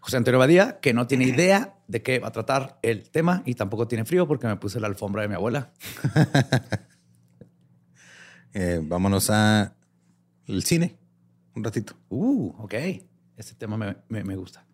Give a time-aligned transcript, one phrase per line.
[0.00, 3.54] José Antonio Badía, que no tiene idea de qué va a tratar el tema y
[3.54, 5.72] tampoco tiene frío porque me puse la alfombra de mi abuela.
[8.58, 9.74] Eh, vámonos a
[10.46, 10.96] el cine
[11.54, 11.94] un ratito.
[12.08, 12.72] Uh, ok.
[13.36, 14.64] Este tema me, me- me gusta.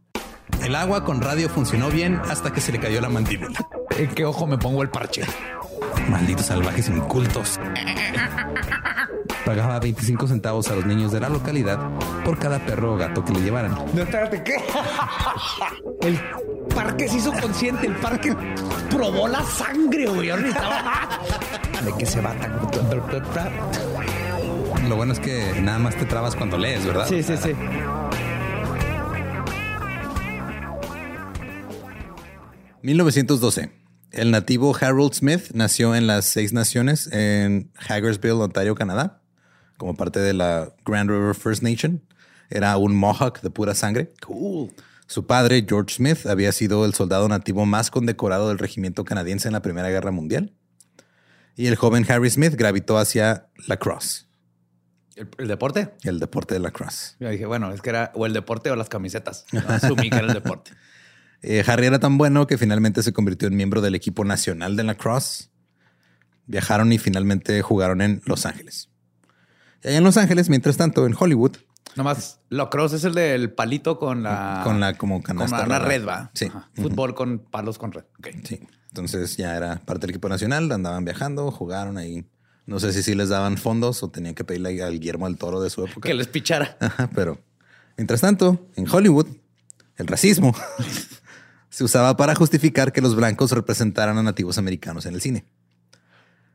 [0.63, 3.59] El agua con radio funcionó bien hasta que se le cayó la mandíbula.
[3.99, 5.23] ¿En qué ojo me pongo el parche?
[6.09, 7.59] Malditos salvajes incultos.
[9.45, 11.79] Pagaba 25 centavos a los niños de la localidad
[12.25, 13.75] por cada perro o gato que le llevaran.
[13.93, 14.57] No, espérate, ¿qué?
[16.07, 16.19] El
[16.75, 18.35] parque se hizo consciente, el parque
[18.91, 20.29] probó la sangre, güey.
[20.29, 21.09] Necesitaba-
[21.85, 22.53] ¿De qué se va tan?
[24.89, 27.07] Lo bueno es que nada más te trabas cuando lees, ¿verdad?
[27.09, 27.53] Sí, sí, sí.
[32.83, 33.71] 1912.
[34.11, 39.22] El nativo Harold Smith nació en las Seis Naciones en Hagersville, Ontario, Canadá,
[39.83, 42.05] como parte de la Grand River First Nation.
[42.51, 44.13] Era un Mohawk de pura sangre.
[44.25, 44.71] Cool.
[45.09, 49.55] Su padre, George Smith, había sido el soldado nativo más condecorado del regimiento canadiense en
[49.55, 50.55] la Primera Guerra Mundial.
[51.57, 54.29] Y el joven Harry Smith gravitó hacia la cross,
[55.17, 55.93] ¿El, el deporte?
[56.05, 57.17] el deporte de la cross.
[57.19, 59.47] Yo dije, bueno, es que era o el deporte o las camisetas.
[59.51, 60.71] No, asumí que era el deporte.
[61.45, 64.85] Eh, Harry era tan bueno que finalmente se convirtió en miembro del equipo nacional de
[64.85, 65.51] la cross.
[66.47, 68.92] Viajaron y finalmente jugaron en Los Ángeles.
[69.83, 71.57] Y allá en Los Ángeles, mientras tanto, en Hollywood,
[71.95, 74.63] Nomás, lacrosse es el del palito con la...
[74.65, 75.61] con la como canasta.
[75.61, 76.31] Con la, red, va.
[76.35, 76.47] Sí.
[76.47, 76.71] Ajá.
[76.75, 78.05] Fútbol con palos con red.
[78.19, 78.29] Ok.
[78.45, 78.61] Sí.
[78.89, 82.25] Entonces ya era parte del equipo nacional, andaban viajando, jugaron ahí.
[82.65, 85.61] No sé si sí les daban fondos o tenían que pedirle al Guillermo del Toro
[85.61, 86.07] de su época.
[86.07, 86.77] Que les pichara.
[86.81, 87.39] Ajá, pero
[87.97, 89.27] mientras tanto, en Hollywood,
[89.97, 90.55] el racismo
[91.71, 95.45] se usaba para justificar que los blancos representaran a nativos americanos en el cine.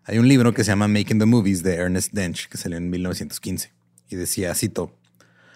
[0.10, 2.90] Hay un libro que se llama Making the Movies de Ernest Dench, que salió en
[2.90, 3.74] 1915,
[4.08, 4.98] y decía, cito,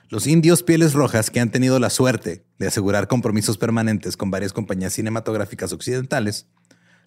[0.09, 4.51] los indios pieles rojas que han tenido la suerte de asegurar compromisos permanentes con varias
[4.51, 6.47] compañías cinematográficas occidentales,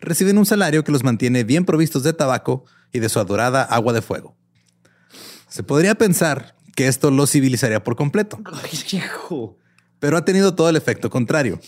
[0.00, 2.64] reciben un salario que los mantiene bien provistos de tabaco
[2.94, 4.35] y de su adorada agua de fuego.
[5.46, 8.41] Se podría pensar que esto los civilizaría por completo,
[10.00, 11.61] pero ha tenido todo el efecto contrario,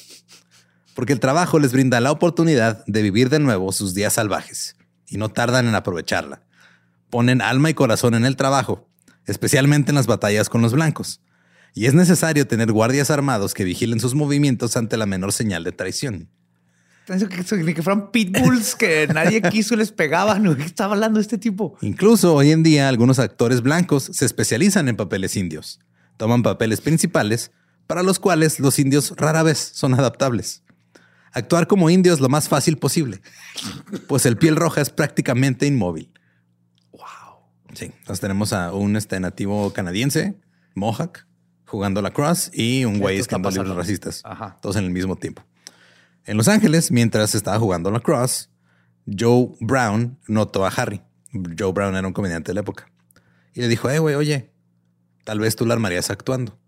[0.94, 4.74] porque el trabajo les brinda la oportunidad de vivir de nuevo sus días salvajes
[5.08, 6.42] y no tardan en aprovecharla.
[7.10, 8.88] Ponen alma y corazón en el trabajo,
[9.26, 11.20] especialmente en las batallas con los blancos,
[11.74, 15.72] y es necesario tener guardias armados que vigilen sus movimientos ante la menor señal de
[15.72, 16.28] traición.
[17.08, 20.56] Eso que, ni que fueran pitbulls que nadie quiso y les pegaban.
[20.56, 21.76] ¿Qué estaba hablando este tipo?
[21.82, 25.78] Incluso hoy en día algunos actores blancos se especializan en papeles indios.
[26.16, 27.52] Toman papeles principales
[27.86, 30.62] para los cuales los indios rara vez son adaptables.
[31.36, 33.20] Actuar como indio es lo más fácil posible,
[34.08, 36.10] pues el piel roja es prácticamente inmóvil.
[36.92, 37.44] Wow.
[37.74, 40.40] Sí, entonces tenemos a un este, nativo canadiense,
[40.74, 41.26] Mohawk,
[41.66, 44.56] jugando la cross y un güey escribiendo libros racistas, Ajá.
[44.62, 45.42] todos en el mismo tiempo.
[46.24, 48.48] En Los Ángeles, mientras estaba jugando la cross,
[49.06, 51.02] Joe Brown notó a Harry.
[51.58, 52.90] Joe Brown era un comediante de la época.
[53.52, 54.54] Y le dijo, eh, güey, oye,
[55.24, 56.58] tal vez tú la armarías actuando.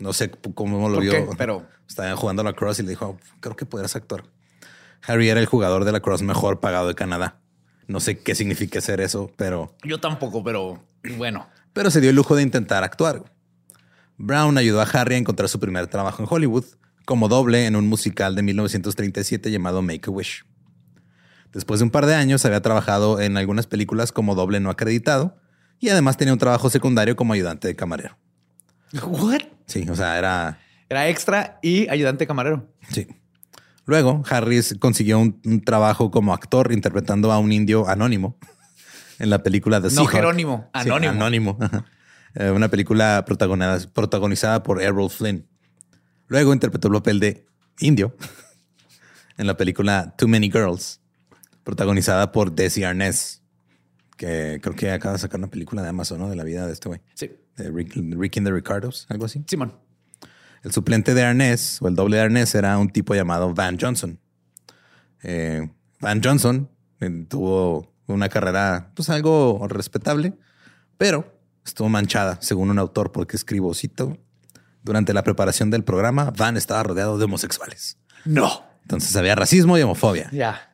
[0.00, 1.12] No sé cómo lo ¿Por vio.
[1.12, 1.28] qué?
[1.38, 4.24] Pero- Estaba jugando la cross y le dijo, "Oh, creo que podrías actuar.
[5.06, 7.40] Harry era el jugador de la cross mejor pagado de Canadá.
[7.88, 10.84] No sé qué significa hacer eso, pero Yo tampoco, pero
[11.16, 11.48] bueno.
[11.72, 13.24] pero se dio el lujo de intentar actuar.
[14.18, 16.64] Brown ayudó a Harry a encontrar su primer trabajo en Hollywood
[17.06, 20.44] como doble en un musical de 1937 llamado Make a Wish.
[21.52, 25.36] Después de un par de años había trabajado en algunas películas como doble no acreditado
[25.80, 28.16] y además tenía un trabajo secundario como ayudante de camarero.
[29.02, 29.40] What?
[29.70, 30.58] Sí, o sea, era...
[30.88, 32.68] Era extra y ayudante camarero.
[32.90, 33.06] Sí.
[33.86, 38.36] Luego, Harris consiguió un, un trabajo como actor interpretando a un indio anónimo
[39.20, 40.06] en la película The No.
[40.06, 41.12] Jerónimo, Sí, anónimo.
[41.12, 41.58] anónimo.
[41.60, 41.84] ajá.
[42.34, 45.46] Eh, una película protagonizada, protagonizada por Errol Flynn.
[46.28, 47.46] Luego interpretó el papel de
[47.80, 48.16] indio
[49.36, 51.00] en la película Too Many Girls,
[51.64, 53.39] protagonizada por Desi Arnaz,
[54.20, 56.28] que creo que acaba de sacar una película de Amazon, ¿no?
[56.28, 57.00] De la vida de este güey.
[57.14, 57.30] Sí.
[57.56, 59.42] De Rick, Rick and the Ricardos, algo así.
[59.46, 59.74] Simón.
[60.62, 64.20] El suplente de Arnés o el doble de Arnés era un tipo llamado Van Johnson.
[65.22, 65.70] Eh,
[66.00, 66.68] Van Johnson
[67.00, 70.34] eh, tuvo una carrera, pues algo respetable,
[70.98, 74.18] pero estuvo manchada, según un autor, porque escribo, cito,
[74.82, 77.96] durante la preparación del programa, Van estaba rodeado de homosexuales.
[78.26, 78.64] No.
[78.82, 80.28] Entonces había racismo y homofobia.
[80.30, 80.69] Ya.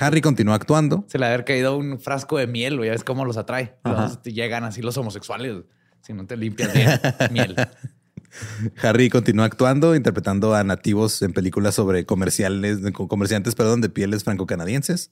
[0.00, 1.04] Harry continuó actuando.
[1.08, 2.88] Se le ha haber caído un frasco de miel, güey.
[2.88, 3.78] Ya ves cómo los atrae.
[4.24, 5.64] Llegan así los homosexuales.
[6.02, 6.88] Si no te limpias bien,
[7.32, 7.56] miel.
[8.82, 15.10] Harry continuó actuando, interpretando a nativos en películas sobre comerciales, comerciantes, perdón, de pieles franco-canadienses.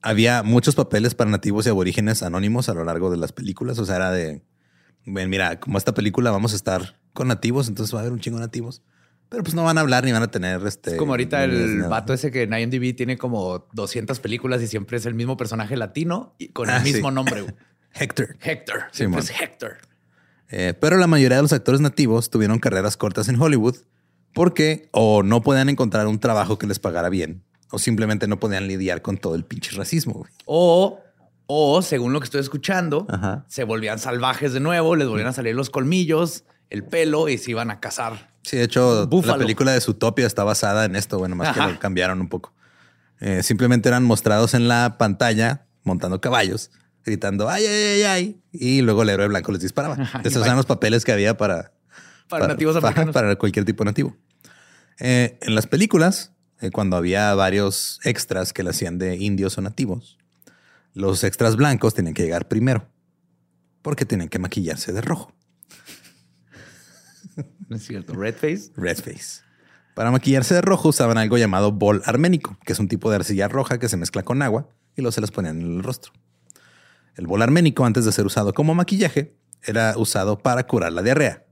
[0.00, 3.78] Había muchos papeles para nativos y aborígenes anónimos a lo largo de las películas.
[3.78, 4.42] O sea, era de,
[5.04, 8.20] "Ven, mira, como esta película vamos a estar con nativos, entonces va a haber un
[8.20, 8.82] chingo de nativos.
[9.32, 10.90] Pero pues no van a hablar ni van a tener este.
[10.92, 14.98] Es como ahorita el vato ese que en IMDb tiene como 200 películas y siempre
[14.98, 17.14] es el mismo personaje latino y con Ah, el mismo sí.
[17.14, 17.44] nombre.
[17.94, 18.36] Hector.
[18.40, 18.80] Hector.
[18.92, 19.30] Sí, Siempre man.
[19.30, 19.78] es Hector.
[20.50, 23.76] Eh, pero la mayoría de los actores nativos tuvieron carreras cortas en Hollywood
[24.34, 28.68] porque o no podían encontrar un trabajo que les pagara bien o simplemente no podían
[28.68, 30.12] lidiar con todo el pinche racismo.
[30.12, 30.30] güey.
[30.44, 31.00] O,
[31.46, 33.46] o según lo que estoy escuchando, Ajá.
[33.48, 37.50] se volvían salvajes de nuevo, les volvían a salir los colmillos, el pelo y se
[37.52, 38.31] iban a cazar.
[38.42, 39.34] Sí, de hecho, Búfalo.
[39.34, 42.52] la película de Zootopia está basada en esto, bueno, más que lo cambiaron un poco.
[43.20, 46.70] Eh, simplemente eran mostrados en la pantalla montando caballos,
[47.04, 49.96] gritando ay, ay, ay, ay, y luego el héroe blanco les disparaba.
[50.24, 51.72] Esos eran los papeles que había para,
[52.28, 54.16] Para nativos para, para cualquier tipo nativo.
[54.98, 59.60] Eh, en las películas, eh, cuando había varios extras que le hacían de indios o
[59.60, 60.18] nativos,
[60.94, 62.88] los extras blancos tenían que llegar primero
[63.82, 65.32] porque tenían que maquillarse de rojo.
[67.68, 68.14] ¿No es cierto?
[68.14, 68.70] Red face.
[68.76, 69.42] Red face.
[69.94, 73.48] Para maquillarse de rojo usaban algo llamado bol arménico, que es un tipo de arcilla
[73.48, 76.12] roja que se mezcla con agua y luego se las ponían en el rostro.
[77.14, 81.44] El bol arménico, antes de ser usado como maquillaje, era usado para curar la diarrea.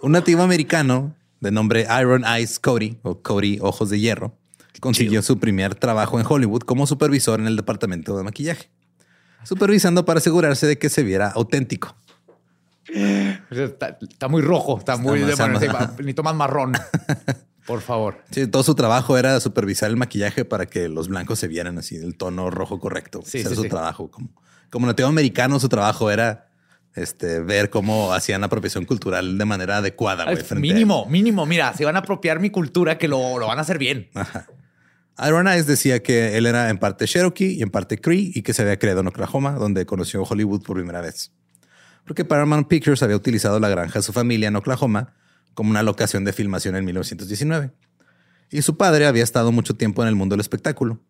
[0.00, 4.36] un nativo americano de nombre Iron Eyes Cody, o Cody Ojos de Hierro,
[4.80, 8.70] consiguió su primer trabajo en Hollywood como supervisor en el departamento de maquillaje,
[9.44, 11.96] supervisando para asegurarse de que se viera auténtico.
[12.86, 16.72] Sea, Está, está muy rojo, está, muy más- de necesito más marrón.
[17.66, 18.18] Por favor.
[18.30, 21.96] Sí, todo su trabajo era supervisar el maquillaje para que los blancos se vieran así
[21.96, 23.22] del tono rojo correcto.
[23.24, 23.68] Sí, Ese sí, era su sí.
[23.70, 24.10] trabajo.
[24.10, 24.28] Como,
[24.70, 26.48] como nativo americano, su trabajo era
[26.94, 30.24] este, ver cómo hacían la apropiación cultural de manera adecuada.
[30.24, 31.46] a- mínimo, mínimo.
[31.46, 34.10] Mira, si van a apropiar mi cultura, que lo, lo van a hacer bien.
[34.14, 34.46] Ajá.
[35.26, 38.52] Iron Eyes decía que él era en parte Cherokee y en parte Cree y que
[38.52, 41.32] se había creado en Oklahoma, donde conoció Hollywood por primera vez.
[42.04, 45.14] Porque Paramount Pictures había utilizado la granja de su familia en Oklahoma
[45.54, 47.70] como una locación de filmación en 1919.
[48.50, 51.00] Y su padre había estado mucho tiempo en el mundo del espectáculo.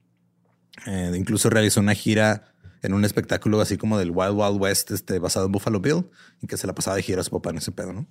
[0.86, 5.18] Eh, incluso realizó una gira en un espectáculo así como del Wild Wild West, este,
[5.18, 6.06] basado en Buffalo Bill,
[6.42, 8.06] y que se la pasaba de gira a su papá en ese pedo, ¿no?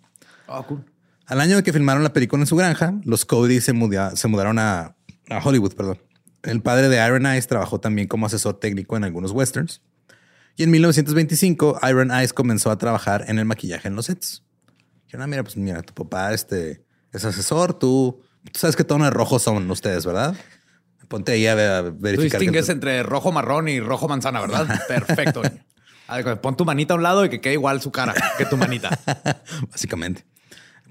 [0.47, 0.83] Ah, cool.
[1.27, 4.27] Al año de que filmaron la película en su granja, los Cody se, mudia- se
[4.27, 4.95] mudaron a,
[5.29, 5.99] a Hollywood, perdón.
[6.43, 9.81] El padre de Iron Eyes trabajó también como asesor técnico en algunos westerns.
[10.55, 14.43] Y en 1925, Iron Eyes comenzó a trabajar en el maquillaje en los sets.
[15.05, 19.05] Dijeron, ah, mira, pues mira, tu papá este, es asesor, tú, tú sabes que tono
[19.05, 20.35] de rojo son ustedes, ¿verdad?
[21.07, 22.31] Ponte ahí a, ver- a Tú verificar.
[22.39, 24.67] que distingues entre rojo marrón y rojo manzana, ¿verdad?
[24.87, 25.41] Perfecto.
[26.09, 28.57] ver, Pon tu manita a un lado y que quede igual su cara que tu
[28.57, 28.99] manita.
[29.71, 30.25] básicamente.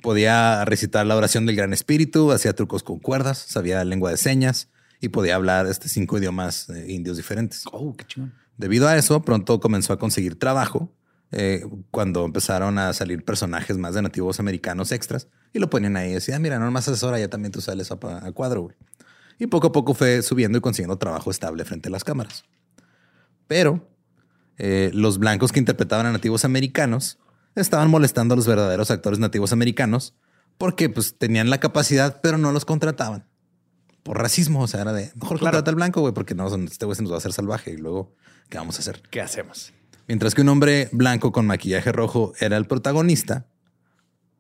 [0.02, 4.68] Podía recitar la oración del Gran Espíritu, hacía trucos con cuerdas, sabía lengua de señas
[5.00, 7.64] y podía hablar este, cinco idiomas eh, indios diferentes.
[7.72, 8.34] Oh, qué chingón.
[8.56, 10.92] Debido a eso, pronto comenzó a conseguir trabajo
[11.30, 16.10] eh, cuando empezaron a salir personajes más de nativos americanos extras y lo ponían ahí
[16.10, 18.62] y decían, "Ah, mira, no más asesora, ya también tú sales a, a cuadro.
[18.62, 18.76] güey".
[19.38, 22.44] Y poco a poco fue subiendo y consiguiendo trabajo estable frente a las cámaras.
[23.48, 23.88] Pero
[24.58, 27.18] eh, los blancos que interpretaban a nativos americanos
[27.54, 30.14] estaban molestando a los verdaderos actores nativos americanos
[30.58, 33.26] porque pues tenían la capacidad, pero no los contrataban.
[34.02, 35.52] Por racismo, o sea, era de mejor Claro.
[35.56, 37.76] contrata al blanco, güey, porque no, este güey se nos va a hacer salvaje y
[37.76, 38.14] luego,
[38.48, 39.02] ¿qué vamos a hacer?
[39.10, 39.72] ¿Qué hacemos?
[40.08, 43.46] Mientras que un hombre blanco con maquillaje rojo era el protagonista,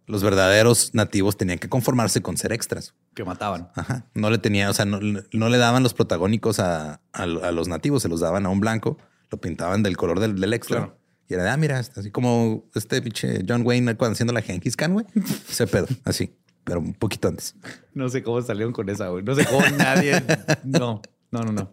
[0.06, 2.94] los verdaderos nativos tenían que conformarse con ser extras.
[3.14, 3.70] Que mataban.
[3.76, 4.06] Ajá.
[4.14, 7.68] No le tenía, o sea, no, no le daban los protagónicos a, a- a los
[7.68, 8.98] nativos, se los daban a un blanco,
[9.30, 10.78] lo pintaban del color del, del extra.
[10.78, 10.98] Claro.
[11.32, 14.92] Y era ah, mira, así como este pinche John Wayne cuando haciendo la Genghis Khan,
[14.92, 15.06] güey.
[15.48, 17.54] Ese pedo, así, pero un poquito antes.
[17.94, 19.24] No sé cómo salieron con esa, güey.
[19.24, 20.22] No sé cómo nadie.
[20.62, 21.72] No, no, no, no.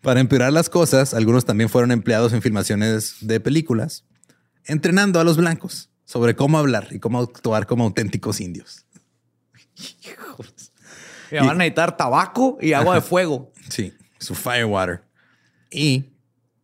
[0.00, 4.04] Para empeorar las cosas, algunos también fueron empleados en filmaciones de películas,
[4.64, 8.86] entrenando a los blancos sobre cómo hablar y cómo actuar como auténticos indios.
[11.32, 13.52] Me van a necesitar tabaco y agua de fuego.
[13.68, 15.02] Sí, su firewater.
[15.68, 16.13] Y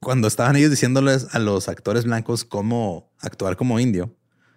[0.01, 4.15] cuando estaban ellos diciéndoles a los actores blancos cómo actuar como indio,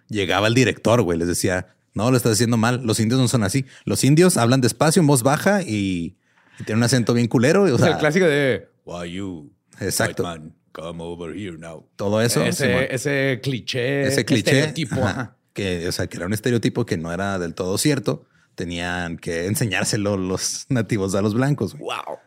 [0.08, 3.44] llegaba el director, güey, les decía, no, lo estás haciendo mal, los indios no son
[3.44, 3.66] así.
[3.86, 6.18] Los indios hablan despacio, en voz baja y,
[6.60, 7.64] y tienen un acento bien culero.
[7.64, 10.24] O sea, el clásico de Why you, Exacto.
[10.24, 11.88] white man, come over here now.
[11.96, 12.44] todo eso.
[12.44, 15.04] Ese, ese cliché, ese cliché estereotipo.
[15.04, 18.26] ajá, que, o sea, que era un estereotipo que no era del todo cierto.
[18.56, 21.76] Tenían que enseñárselo los nativos a los blancos.
[21.78, 22.20] Wow.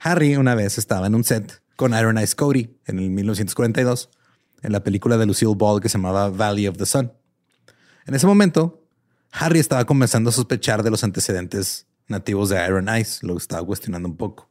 [0.00, 4.10] Harry una vez estaba en un set con Iron Eyes Cody en el 1942
[4.62, 7.12] en la película de Lucille Ball que se llamaba Valley of the Sun.
[8.06, 8.84] En ese momento,
[9.32, 14.08] Harry estaba comenzando a sospechar de los antecedentes nativos de Iron Eyes, lo estaba cuestionando
[14.08, 14.50] un poco.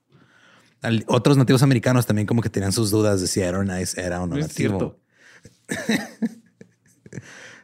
[0.82, 4.22] Al- otros nativos americanos también como que tenían sus dudas de si Iron Eyes era
[4.22, 4.98] o no, No es nativo.
[5.70, 6.02] cierto.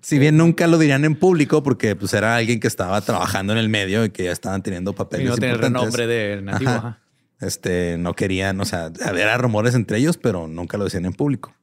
[0.01, 3.59] Si bien nunca lo dirían en público porque pues era alguien que estaba trabajando en
[3.59, 5.81] el medio y que ya estaban teniendo Y papeles no tener importantes.
[5.81, 6.69] renombre de nativo.
[6.69, 6.77] Ajá.
[6.79, 6.99] ajá.
[7.39, 11.53] Este, no querían, o sea, había rumores entre ellos, pero nunca lo decían en público.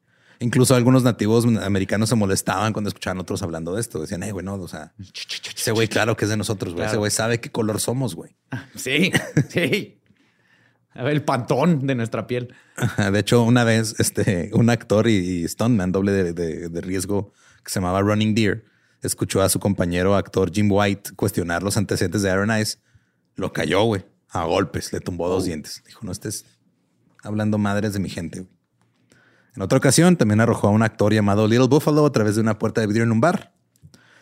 [0.41, 4.01] Incluso algunos nativos americanos se molestaban cuando escuchaban otros hablando de esto.
[4.01, 4.93] Decían, hey, güey, no, o sea,
[5.57, 6.87] ese güey, claro que es de nosotros, güey.
[6.87, 8.37] Ese güey sabe qué color somos, güey.
[8.75, 9.11] Sí,
[9.49, 10.01] sí.
[10.93, 12.55] A ver, el pantón de nuestra piel.
[12.77, 16.81] Ajá, De hecho, una vez, este, un actor y, y stuntman doble de, de- de
[16.81, 17.33] riesgo
[17.65, 18.65] que se llamaba Running Deer
[19.03, 22.81] escuchó a su compañero actor Jim White cuestionar los antecedentes de Iron Eyes.
[23.37, 24.05] Lo cayó, güey,
[24.35, 25.83] a golpes, le tumbó dos dientes.
[25.87, 26.45] Dijo, no estés
[27.23, 28.41] hablando madres de mi gente.
[28.41, 28.51] güey".
[29.57, 32.59] En otra ocasión, también arrojó a un actor llamado Little Buffalo a través de una
[32.59, 33.55] puerta de vidrio en un bar.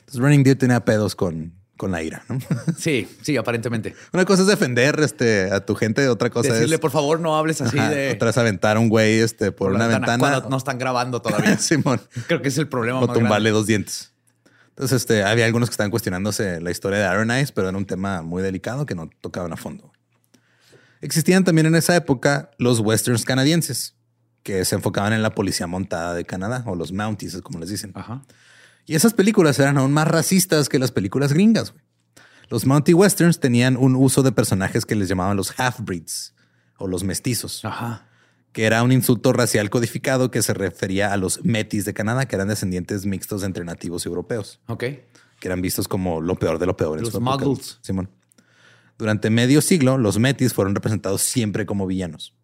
[0.00, 2.22] Entonces, Running Deer tenía pedos con, con la ira.
[2.28, 2.38] ¿no?
[2.76, 3.94] Sí, sí, aparentemente.
[4.12, 6.80] una cosa es defender este, a tu gente, otra cosa Decirle, es.
[6.80, 9.72] por favor, no hables así Ajá, de Otra es aventar a un güey este, por,
[9.72, 10.18] una ventana.
[10.18, 11.56] cuando no están grabando todavía.
[11.58, 12.00] Simón.
[12.26, 13.50] Creo que es el problema O más tumbarle grande.
[13.52, 14.12] dos dientes.
[14.68, 17.84] Entonces, este, había algunos que estaban cuestionándose la historia de Iron Eyes, pero era un
[17.86, 19.91] tema muy delicado que no tocaban a fondo.
[21.02, 23.96] Existían también en esa época los westerns canadienses,
[24.42, 27.92] que se enfocaban en la policía montada de Canadá, o los Mounties, como les dicen.
[27.94, 28.22] Ajá.
[28.86, 31.74] Y esas películas eran aún más racistas que las películas gringas.
[32.48, 36.34] Los Mountie Westerns tenían un uso de personajes que les llamaban los half-breeds
[36.78, 38.06] o los mestizos, Ajá.
[38.52, 42.34] que era un insulto racial codificado que se refería a los metis de Canadá, que
[42.36, 44.80] eran descendientes mixtos entre nativos y europeos, Ok.
[44.80, 46.98] que eran vistos como lo peor de lo peor.
[46.98, 47.78] en Los su muggles.
[47.82, 48.10] Simón.
[48.98, 52.34] Durante medio siglo, los metis fueron representados siempre como villanos.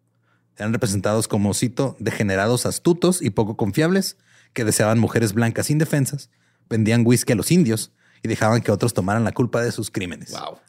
[0.57, 4.17] Eran representados como, cito, degenerados astutos y poco confiables
[4.53, 6.29] que deseaban mujeres blancas indefensas,
[6.69, 10.31] vendían whisky a los indios y dejaban que otros tomaran la culpa de sus crímenes.
[10.31, 10.59] Wow.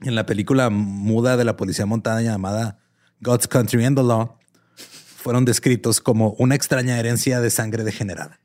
[0.00, 2.78] En la película muda de la policía montada llamada
[3.20, 4.38] God's Country and the Law,
[5.24, 8.40] fueron descritos como una extraña herencia de sangre degenerada.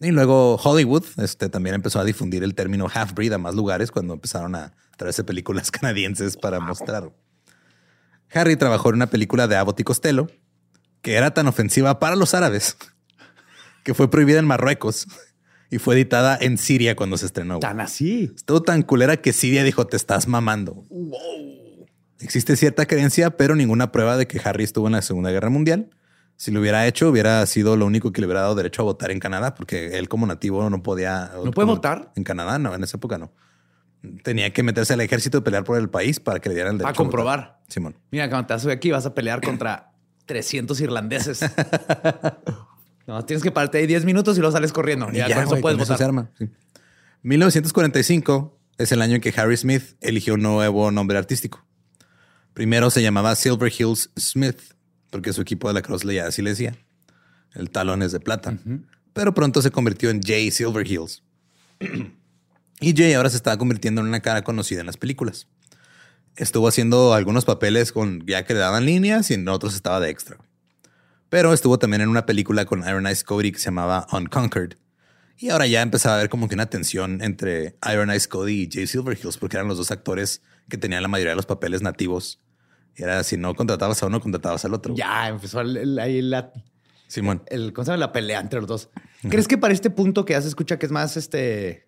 [0.00, 4.14] Y luego Hollywood este, también empezó a difundir el término half-breed a más lugares cuando
[4.14, 7.10] empezaron a traerse películas canadienses para mostrar.
[8.32, 10.28] Harry trabajó en una película de Abbott y Costello
[11.02, 12.76] que era tan ofensiva para los árabes
[13.84, 15.06] que fue prohibida en Marruecos
[15.70, 17.58] y fue editada en Siria cuando se estrenó.
[17.58, 18.32] Tan así.
[18.34, 20.84] Estuvo tan culera que Siria dijo, te estás mamando.
[22.20, 25.90] Existe cierta creencia, pero ninguna prueba de que Harry estuvo en la Segunda Guerra Mundial.
[26.36, 29.10] Si lo hubiera hecho, hubiera sido lo único que le hubiera dado derecho a votar
[29.10, 31.32] en Canadá, porque él como nativo no podía...
[31.44, 32.12] ¿No puede como- votar?
[32.16, 33.32] En Canadá, no, en esa época no.
[34.22, 36.78] Tenía que meterse al ejército y pelear por el país para que le dieran el
[36.78, 37.38] derecho A comprobar.
[37.40, 37.60] votar.
[37.68, 37.96] Simón.
[38.10, 39.92] Mira, cuando te vas aquí vas a pelear contra
[40.26, 41.40] 300 irlandeses.
[43.06, 45.08] no, tienes que pararte ahí 10 minutos y luego sales corriendo.
[45.12, 45.98] Y Ya, ya, con eso güey, puedes con eso votar.
[45.98, 46.30] se arma.
[46.38, 46.48] sí.
[47.22, 51.64] 1945 es el año en que Harry Smith eligió un nuevo nombre artístico.
[52.52, 54.58] Primero se llamaba Silver Hills Smith,
[55.10, 56.76] porque su equipo de la Cross le así le decía.
[57.54, 58.58] El talón es de plata.
[59.12, 61.22] Pero pronto se convirtió en Jay Silver Hills.
[62.84, 65.48] y Jay ahora se estaba convirtiendo en una cara conocida en las películas.
[66.36, 70.10] Estuvo haciendo algunos papeles con ya que le daban líneas y en otros estaba de
[70.10, 70.38] extra.
[71.28, 74.76] Pero estuvo también en una película con Iron Ice Cody que se llamaba Unconquered.
[75.36, 78.68] Y ahora ya empezaba a haber como que una tensión entre Iron Ice Cody y
[78.70, 82.40] Jay Silverheels, porque eran los dos actores que tenían la mayoría de los papeles nativos.
[82.96, 84.94] Y era si no contratabas a uno, contratabas al otro.
[84.94, 86.52] Ya empezó ahí la,
[87.08, 87.42] Simón.
[87.46, 87.98] el, ¿cómo se llama?
[87.98, 88.90] la pelea entre los dos.
[89.28, 91.83] ¿Crees que para este punto que ya se escucha que es más este,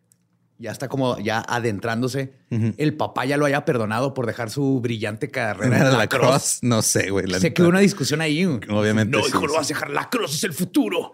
[0.58, 5.30] ya está como ya adentrándose, el papá ya lo haya perdonado por dejar su brillante
[5.30, 6.28] carrera Era en la la cross?
[6.28, 6.58] cross.
[6.62, 7.26] No sé, güey.
[7.38, 8.44] Se quedó una discusión ahí.
[8.44, 9.54] Obviamente, No, sí, hijo, sí.
[9.54, 11.12] vas a dejar la cross, es el futuro.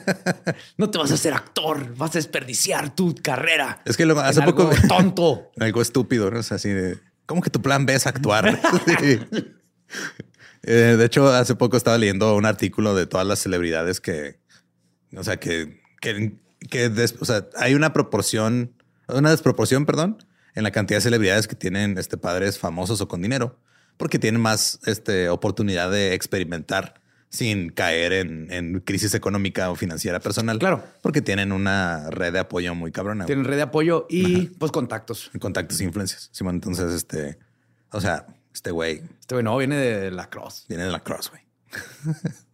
[0.76, 3.80] no te vas a hacer actor, vas a desperdiciar tu carrera.
[3.84, 4.76] Es que luego, hace en algo poco.
[4.88, 5.50] tonto.
[5.58, 6.40] algo estúpido, ¿no?
[6.40, 6.98] O sea, así de.
[7.26, 8.60] ¿Cómo que tu plan B es actuar?
[9.00, 9.20] Sí.
[10.62, 14.38] Eh, de hecho, hace poco estaba leyendo un artículo de todas las celebridades que.
[15.16, 15.80] O sea, que.
[16.00, 16.34] que,
[16.68, 18.74] que des- o sea, hay una proporción.
[19.08, 20.18] Una desproporción, perdón,
[20.54, 23.58] en la cantidad de celebridades que tienen este, padres famosos o con dinero,
[23.96, 30.20] porque tienen más este, oportunidad de experimentar sin caer en, en crisis económica o financiera
[30.20, 30.58] personal.
[30.58, 30.84] Claro.
[31.02, 33.26] Porque tienen una red de apoyo muy cabrona.
[33.26, 35.30] Tienen red de apoyo y pues contactos.
[35.40, 36.28] contactos e influencias.
[36.32, 37.38] Simón, entonces, este,
[37.92, 40.66] o sea, este güey Este güey no viene de la cross.
[40.68, 41.42] viene de la cross, güey.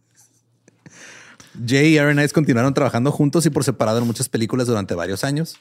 [1.65, 5.23] Jay y Aaron Ice continuaron trabajando juntos y por separado en muchas películas durante varios
[5.23, 5.57] años,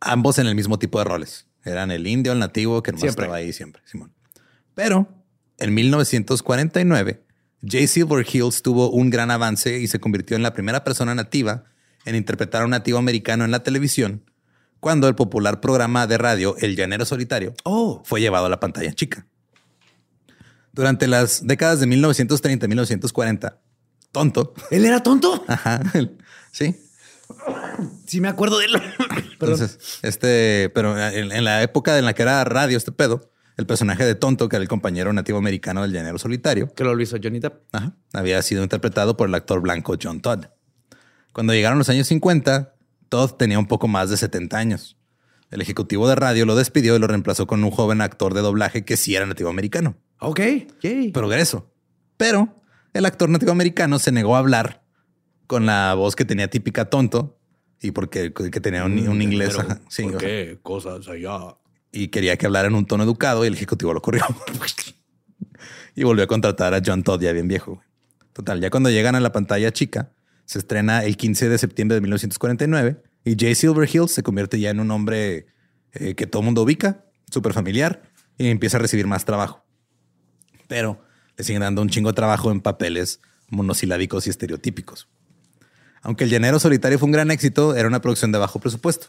[0.00, 1.46] ambos en el mismo tipo de roles.
[1.64, 3.08] Eran el indio, el nativo, que Siempre.
[3.08, 4.12] estaba ahí siempre, Simón.
[4.74, 5.08] Pero
[5.58, 7.22] en 1949,
[7.66, 11.64] Jay Silverheels tuvo un gran avance y se convirtió en la primera persona nativa
[12.04, 14.22] en interpretar a un nativo americano en la televisión
[14.78, 18.92] cuando el popular programa de radio El Llanero Solitario Oh, fue llevado a la pantalla
[18.92, 19.26] chica.
[20.72, 23.58] Durante las décadas de 1930 y 1940,
[24.12, 25.44] tonto, ¿él era tonto?
[25.48, 25.80] ajá,
[26.52, 26.76] sí.
[28.06, 28.72] Sí me acuerdo de él.
[29.38, 29.58] Perdón.
[29.60, 33.66] Entonces, este, pero en, en la época en la que era radio este pedo, el
[33.66, 37.16] personaje de tonto, que era el compañero nativo americano del llanero solitario, que lo hizo
[37.22, 37.62] Johnny Depp.
[37.72, 37.96] Ajá.
[38.12, 40.46] Había sido interpretado por el actor blanco John Todd.
[41.32, 42.74] Cuando llegaron los años 50,
[43.08, 44.96] Todd tenía un poco más de 70 años.
[45.50, 48.84] El ejecutivo de radio lo despidió y lo reemplazó con un joven actor de doblaje
[48.84, 49.96] que sí era nativo americano.
[50.18, 50.40] Ok,
[50.80, 51.12] yay.
[51.12, 51.72] Progreso.
[52.16, 52.62] Pero
[52.96, 54.82] el actor nativo americano se negó a hablar
[55.46, 57.38] con la voz que tenía típica tonto
[57.80, 59.50] y porque que tenía un, un inglés.
[59.56, 60.26] Pero, ajá, sí, ¿Por ajá.
[60.26, 61.56] qué cosas allá?
[61.96, 64.24] y quería que hablara en un tono educado y el ejecutivo lo corrió.
[65.94, 67.82] y volvió a contratar a John Todd ya bien viejo.
[68.32, 70.12] Total, ya cuando llegan a la pantalla chica,
[70.44, 74.80] se estrena el 15 de septiembre de 1949 y Jay Silverheels se convierte ya en
[74.80, 75.46] un hombre
[75.92, 78.02] eh, que todo mundo ubica, súper familiar
[78.36, 79.64] y empieza a recibir más trabajo.
[80.68, 81.00] Pero
[81.36, 85.08] le siguen dando un chingo de trabajo en papeles monosilábicos y estereotípicos.
[86.02, 89.08] Aunque El Llanero Solitario fue un gran éxito, era una producción de bajo presupuesto.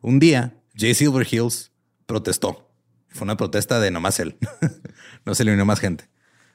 [0.00, 1.72] Un día, Jay Silverheels
[2.06, 2.70] protestó.
[3.08, 4.36] Fue una protesta de nomás él.
[5.24, 6.08] no se le unió más gente.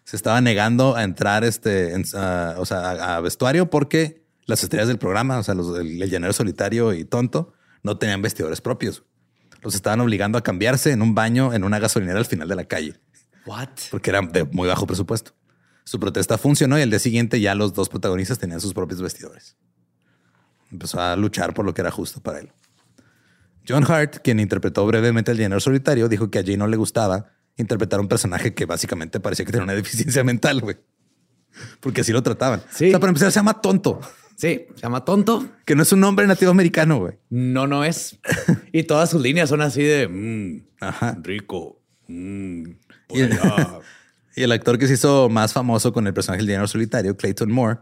[0.03, 4.99] Se estaba negando a entrar este, en- o sea, a, vestuario porque las estrellas del
[4.99, 9.03] programa, o sea, el, el llanero solitario y tonto, no tenían vestidores propios.
[9.61, 12.65] Los estaban obligando a cambiarse en un baño en una gasolinera al final de la
[12.65, 12.99] calle
[13.45, 13.69] What?
[13.91, 15.33] porque era de muy bajo presupuesto.
[15.83, 19.55] Su protesta funcionó y al día siguiente ya los dos protagonistas tenían sus propios vestidores.
[20.71, 22.51] Empezó a luchar por lo que era justo para él.
[23.67, 27.31] John Hart, quien interpretó brevemente el llanero solitario, dijo que a Jay no le gustaba
[27.57, 30.77] interpretar un personaje que básicamente parecía que tenía una deficiencia mental, güey.
[31.79, 32.61] Porque así lo trataban.
[32.71, 32.87] Sí.
[32.87, 34.01] O sea, para empezar, se llama tonto.
[34.35, 35.47] Sí, se llama tonto.
[35.65, 37.17] Que no es un nombre nativo americano, güey.
[37.29, 38.19] No, no es.
[38.73, 41.17] y todas sus líneas son así de mm, Ajá.
[41.21, 41.81] rico.
[42.07, 42.63] mm,
[43.09, 43.79] Y el, allá".
[44.35, 47.51] y el actor que se hizo más famoso con el personaje del dinero solitario, Clayton
[47.51, 47.79] Moore,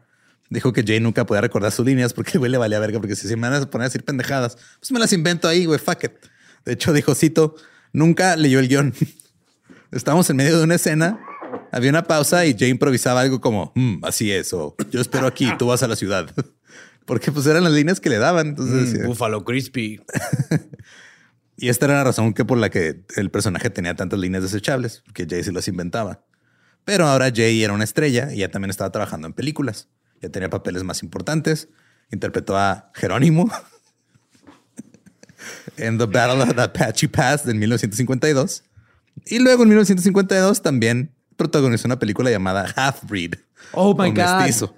[0.49, 3.15] dijo que Jay nunca podía recordar sus líneas porque el güey le valía verga, porque
[3.15, 5.79] si se me van a poner a decir pendejadas, pues me las invento ahí, güey,
[5.79, 6.11] fuck it.
[6.65, 7.55] De hecho, dijo, cito,
[7.91, 8.93] nunca leyó el guion.
[9.91, 11.19] Estábamos en medio de una escena,
[11.71, 15.51] había una pausa y Jay improvisaba algo como, "Mm, así es, o yo espero aquí,
[15.57, 16.29] tú vas a la ciudad.
[17.05, 18.47] Porque pues eran las líneas que le daban.
[18.47, 19.99] Entonces, Mm, Buffalo Crispy.
[21.57, 25.03] Y esta era la razón que por la que el personaje tenía tantas líneas desechables,
[25.05, 26.23] porque Jay se las inventaba.
[26.85, 29.87] Pero ahora Jay era una estrella y ya también estaba trabajando en películas.
[30.21, 31.69] Ya tenía papeles más importantes.
[32.11, 33.49] Interpretó a Jerónimo
[35.77, 38.63] en The Battle of the Apache Pass en 1952.
[39.27, 43.35] Y luego en 1952 también protagonizó una película llamada Half Breed.
[43.71, 44.39] Oh my God.
[44.39, 44.75] Mestizo.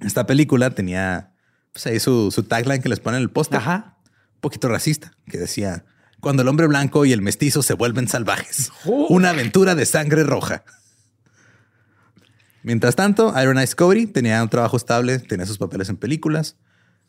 [0.00, 1.32] Esta película tenía
[1.72, 3.96] pues, ahí su, su tagline que les ponen en el póster Ajá.
[4.40, 5.84] Poquito racista, que decía,
[6.20, 8.72] cuando el hombre blanco y el mestizo se vuelven salvajes.
[8.84, 10.64] Una aventura de sangre roja.
[12.62, 16.56] Mientras tanto, Iron Ice Cody tenía un trabajo estable, tenía sus papeles en películas,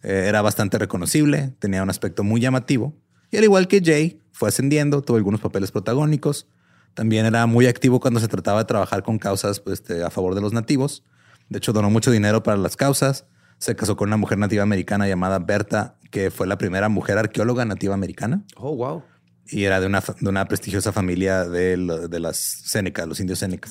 [0.02, 2.96] eh, era bastante reconocible, tenía un aspecto muy llamativo.
[3.32, 6.48] Y al igual que Jay, fue ascendiendo, tuvo algunos papeles protagónicos.
[6.94, 10.36] También era muy activo cuando se trataba de trabajar con causas pues, este, a favor
[10.36, 11.04] de los nativos.
[11.50, 13.26] De hecho, donó mucho dinero para las causas.
[13.58, 17.66] Se casó con una mujer nativa americana llamada Berta, que fue la primera mujer arqueóloga
[17.66, 19.04] nativa americana Oh, wow.
[19.48, 23.40] y era de una, de una prestigiosa familia de, lo- de las Seneca, los indios
[23.40, 23.70] Seneca.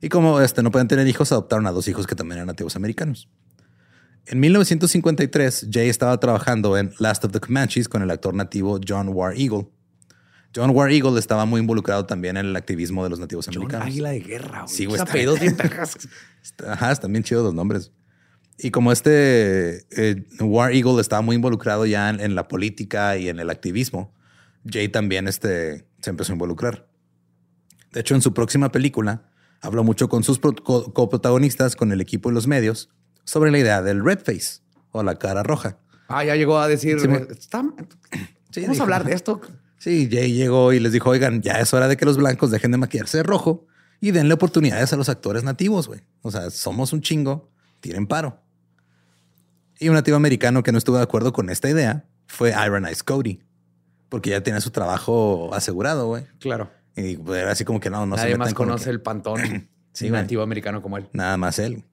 [0.00, 2.76] Y como este, no pueden tener hijos, adoptaron a dos hijos que también eran nativos
[2.76, 3.28] americanos.
[4.26, 9.08] En 1953, Jay estaba trabajando en Last of the Comanches con el actor nativo John
[9.10, 9.68] War Eagle.
[10.54, 13.86] John War Eagle estaba muy involucrado también en el activismo de los nativos John americanos.
[13.88, 14.62] Águila de Guerra.
[14.62, 14.74] güey.
[14.74, 15.00] Sí, güey,
[15.40, 15.56] bien.
[16.42, 17.90] Está- Ajá, están bien chidos los nombres.
[18.58, 23.28] Y como este eh, War Eagle estaba muy involucrado ya en, en la política y
[23.28, 24.14] en el activismo,
[24.68, 26.86] Jay también este, se empezó a involucrar.
[27.92, 29.28] De hecho, en su próxima película,
[29.60, 32.90] habló mucho con sus pro- co- coprotagonistas, con el equipo y los medios,
[33.24, 34.60] sobre la idea del red face
[34.92, 35.78] o la cara roja.
[36.08, 37.64] Ah, ya llegó a decir, Sí, me- "Está-
[38.50, 39.40] Sí, vamos a hablar de esto.
[39.78, 42.70] Sí, Jay llegó y les dijo, oigan, ya es hora de que los blancos dejen
[42.70, 43.66] de maquillarse de rojo
[44.00, 46.02] y denle oportunidades a los actores nativos, güey.
[46.22, 48.40] O sea, somos un chingo, tiren paro.
[49.84, 53.02] Y un nativo americano que no estuvo de acuerdo con esta idea fue Iron Ice
[53.04, 53.40] Cody,
[54.08, 56.24] porque ya tenía su trabajo asegurado, güey.
[56.40, 56.70] Claro.
[56.96, 59.02] Y pues, era así como que no, no se Nadie más con conoce que- el
[59.02, 59.40] pantón
[59.92, 60.22] Sí, güey.
[60.22, 61.08] nativo americano como él.
[61.12, 61.84] Nada más él.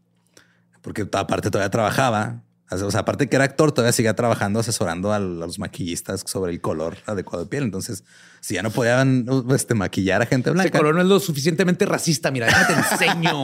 [0.82, 2.44] Porque aparte todavía trabajaba.
[2.72, 6.62] O sea, aparte que era actor, todavía seguía trabajando asesorando a los maquillistas sobre el
[6.62, 7.64] color adecuado de piel.
[7.64, 8.06] Entonces,
[8.40, 10.78] si ya no podían este, maquillar a gente Ese blanca.
[10.78, 12.32] color no es lo suficientemente racista.
[12.32, 13.44] Mira, déjate enseño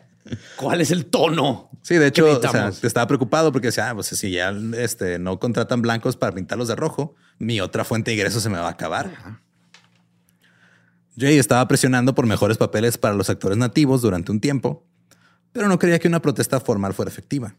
[0.56, 1.68] cuál es el tono.
[1.82, 5.38] Sí, de hecho, o sea, estaba preocupado porque decía, ah, pues si ya este, no
[5.38, 8.70] contratan blancos para pintarlos de rojo, mi otra fuente de ingresos se me va a
[8.70, 9.40] acabar.
[11.18, 14.86] Jay estaba presionando por mejores papeles para los actores nativos durante un tiempo,
[15.52, 17.54] pero no creía que una protesta formal fuera efectiva.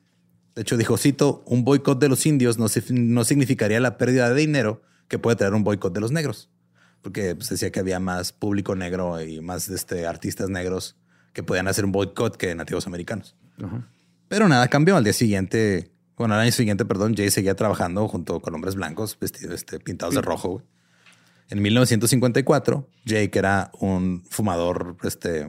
[0.56, 4.36] De hecho, dijo, cito, un boicot de los indios no, no significaría la pérdida de
[4.36, 6.50] dinero que puede traer un boicot de los negros.
[7.02, 10.96] Porque pues, decía que había más público negro y más este, artistas negros
[11.34, 13.36] que podían hacer un boicot que nativos americanos.
[14.28, 14.96] Pero nada cambió.
[14.96, 19.18] Al día siguiente, bueno, al año siguiente, perdón, Jay seguía trabajando junto con hombres blancos
[19.20, 20.62] vestidos, este, pintados de rojo.
[21.50, 25.48] En 1954, Jay, que era un fumador, este,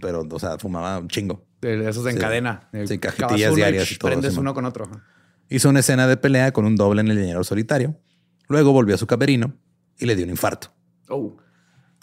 [0.00, 1.46] pero, o sea, fumaba un chingo.
[1.60, 2.18] De esos en
[2.86, 2.98] Sí.
[2.98, 4.90] cajetillas diarias y todo, Prendes uno con otro.
[5.48, 7.98] Hizo una escena de pelea con un doble en el llanero solitario.
[8.48, 9.54] Luego volvió a su camerino
[9.98, 10.72] y le dio un infarto.
[11.08, 11.36] Oh.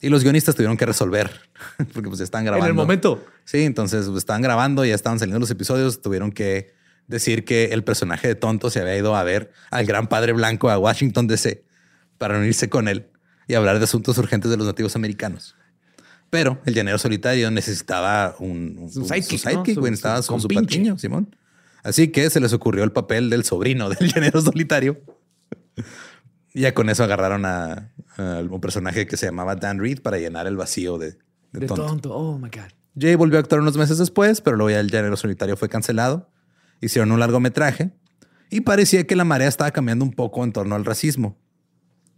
[0.01, 1.31] Y los guionistas tuvieron que resolver
[1.93, 2.65] porque pues estaban grabando.
[2.65, 3.25] En el momento.
[3.45, 6.73] Sí, entonces pues, estaban grabando, ya estaban saliendo los episodios, tuvieron que
[7.07, 10.69] decir que el personaje de tonto se había ido a ver al gran padre blanco
[10.69, 11.63] a Washington DC
[12.17, 13.09] para reunirse con él
[13.47, 15.55] y hablar de asuntos urgentes de los nativos americanos.
[16.29, 19.51] Pero el llanero solitario necesitaba un, un- Su sidekick, su ¿no?
[19.51, 21.35] sidekick, Su- güey, su necesitaba su, patiño, Simón.
[21.83, 25.01] Así que se les ocurrió el papel del sobrino del llanero solitario.
[26.53, 30.47] Ya con eso agarraron a, a un personaje que se llamaba Dan Reed para llenar
[30.47, 31.11] el vacío de,
[31.51, 31.85] de De tonto.
[31.85, 32.13] tonto.
[32.15, 32.71] Oh my God.
[32.99, 36.29] Jay volvió a actuar unos meses después, pero luego ya el llanero solitario fue cancelado.
[36.81, 37.91] Hicieron un largometraje
[38.49, 41.37] y parecía que la marea estaba cambiando un poco en torno al racismo.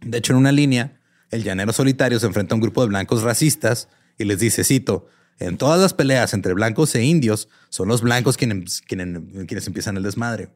[0.00, 3.22] De hecho, en una línea, el llanero solitario se enfrenta a un grupo de blancos
[3.22, 3.88] racistas
[4.20, 5.06] y les dice, cito,
[5.38, 9.96] en todas las peleas entre blancos e indios, son los blancos quienes, quienes, quienes empiezan
[9.96, 10.50] el desmadre.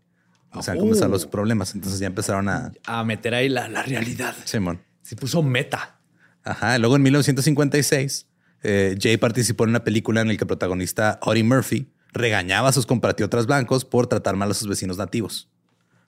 [0.53, 1.75] O sea, cómo están los problemas.
[1.75, 2.73] Entonces ya empezaron a...
[2.85, 4.37] A meter ahí la, la realidad.
[4.45, 4.83] Simón.
[5.03, 5.99] Se puso meta.
[6.45, 6.79] Ajá.
[6.79, 8.27] Luego en 1956,
[8.63, 12.73] eh, Jay participó en una película en la que el protagonista Audie Murphy regañaba a
[12.73, 15.51] sus compatriotas blancos por tratar mal a sus vecinos nativos.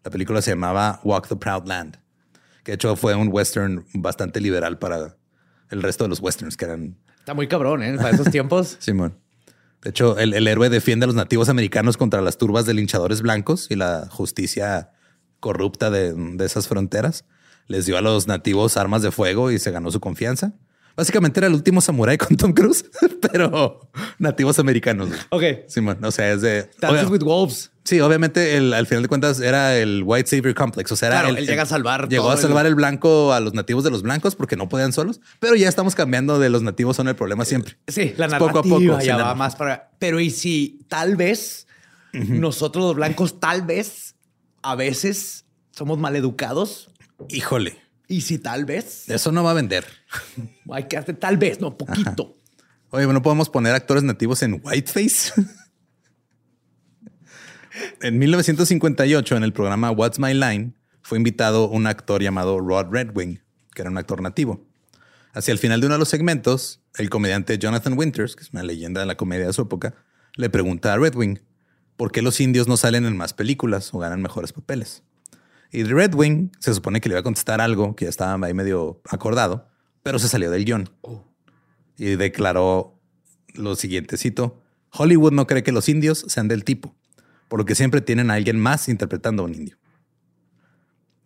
[0.04, 1.96] La película se llamaba Walk the Proud Land,
[2.62, 5.16] que de hecho fue un western bastante liberal para
[5.70, 6.98] el resto de los westerns que eran.
[7.26, 7.96] Está muy cabrón, ¿eh?
[7.96, 8.76] Para esos tiempos.
[8.78, 9.18] Simón.
[9.82, 13.20] De hecho, el, el héroe defiende a los nativos americanos contra las turbas de linchadores
[13.20, 14.92] blancos y la justicia
[15.40, 17.24] corrupta de, de esas fronteras.
[17.66, 20.52] Les dio a los nativos armas de fuego y se ganó su confianza.
[20.96, 22.84] Básicamente era el último samurái con Tom Cruise,
[23.32, 25.10] pero nativos americanos.
[25.30, 25.42] Ok.
[25.68, 26.70] Simón, o sea, es de.
[26.80, 27.70] Dances with Wolves.
[27.84, 30.90] Sí, obviamente, el- al final de cuentas era el White Savior Complex.
[30.90, 32.74] O sea, era Claro, el- él llega a salvar Llegó a salvar el...
[32.74, 36.38] blanco a los nativos de los blancos porque no podían solos, pero ya estamos cambiando
[36.40, 37.76] de los nativos son el problema siempre.
[37.86, 39.90] Sí, la narrativa poco a poco, ya va más para...
[40.00, 41.66] Pero y si tal vez
[42.12, 44.16] nosotros los blancos tal vez
[44.62, 46.90] a veces somos maleducados
[47.28, 47.78] Híjole,
[48.08, 49.84] y si tal vez eso no va a vender.
[50.70, 52.36] hay que hacer tal vez, no, poquito.
[52.90, 55.32] Oye, ¿no podemos poner actores nativos en whiteface?
[58.00, 63.42] en 1958, en el programa What's My Line, fue invitado un actor llamado Rod Redwing,
[63.74, 64.64] que era un actor nativo.
[65.32, 68.62] Hacia el final de uno de los segmentos, el comediante Jonathan Winters, que es una
[68.62, 69.94] leyenda de la comedia de su época,
[70.34, 71.40] le pregunta a Redwing
[71.96, 75.02] por qué los indios no salen en más películas o ganan mejores papeles.
[75.72, 79.00] Y Redwing se supone que le iba a contestar algo que ya estaba ahí medio
[79.08, 79.68] acordado,
[80.02, 80.88] pero se salió del guion
[81.98, 82.98] y declaró
[83.54, 86.94] lo siguiente, cito, Hollywood no cree que los indios sean del tipo,
[87.48, 89.76] por lo que siempre tienen a alguien más interpretando a un indio.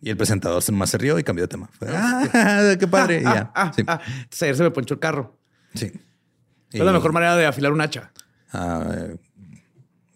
[0.01, 1.69] Y el presentador se más se rió y cambió de tema.
[1.73, 3.19] Fue, ah, qué padre.
[3.19, 3.51] Y ya.
[3.53, 3.83] Ah, sí.
[3.85, 4.01] ah,
[4.31, 5.37] se me ponchó el carro.
[5.75, 5.91] sí.
[6.71, 8.13] Es la mejor manera de afilar un hacha.
[8.53, 9.17] ah, eh,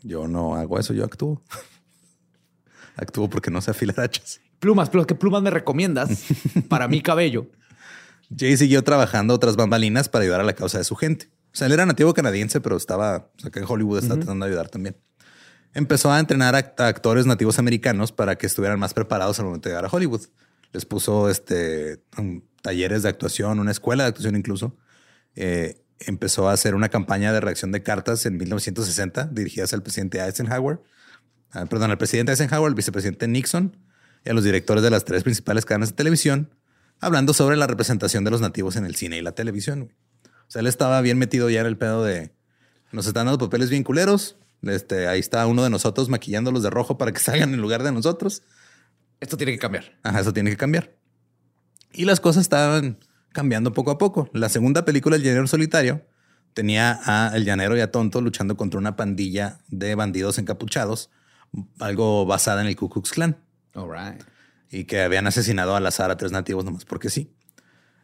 [0.03, 1.41] yo no hago eso, yo actúo.
[2.95, 4.41] actúo porque no sé afilar hachas.
[4.60, 6.25] Plumas, plumas, ¿qué plumas me recomiendas
[6.69, 7.47] para mi cabello?
[8.36, 11.29] Jay siguió trabajando otras bambalinas para ayudar a la causa de su gente.
[11.53, 14.45] O sea, él era nativo canadiense, pero estaba o sea, acá en Hollywood, está tratando
[14.45, 14.97] de ayudar también.
[15.73, 19.69] Empezó a entrenar a, a actores nativos americanos para que estuvieran más preparados al momento
[19.69, 20.21] de llegar a Hollywood.
[20.73, 24.75] Les puso este, um, talleres de actuación, una escuela de actuación incluso.
[25.36, 30.19] Eh, empezó a hacer una campaña de reacción de cartas en 1960 dirigidas al presidente
[30.19, 30.81] Eisenhower,
[31.69, 33.77] perdón, al presidente Eisenhower, al vicepresidente Nixon
[34.23, 36.53] y a los directores de las tres principales cadenas de televisión,
[36.99, 39.85] hablando sobre la representación de los nativos en el cine y la televisión.
[39.85, 39.95] güey.
[40.47, 42.33] O sea, él estaba bien metido ya en el pedo de
[42.91, 44.37] nos están dando papeles bien culeros.
[44.61, 47.91] Este, ahí está uno de nosotros maquillándolos de rojo para que salgan en lugar de
[47.91, 48.43] nosotros.
[49.19, 49.97] Esto tiene que cambiar.
[50.03, 50.95] Ajá, eso tiene que cambiar.
[51.93, 52.99] Y las cosas estaban
[53.31, 54.29] cambiando poco a poco.
[54.33, 56.05] La segunda película, El Llanero Solitario,
[56.53, 61.09] tenía a El Llanero y a Tonto luchando contra una pandilla de bandidos encapuchados,
[61.79, 63.38] algo basada en el Ku Klux Klan
[63.73, 64.21] All right.
[64.71, 67.34] y que habían asesinado al azar a tres nativos nomás porque sí.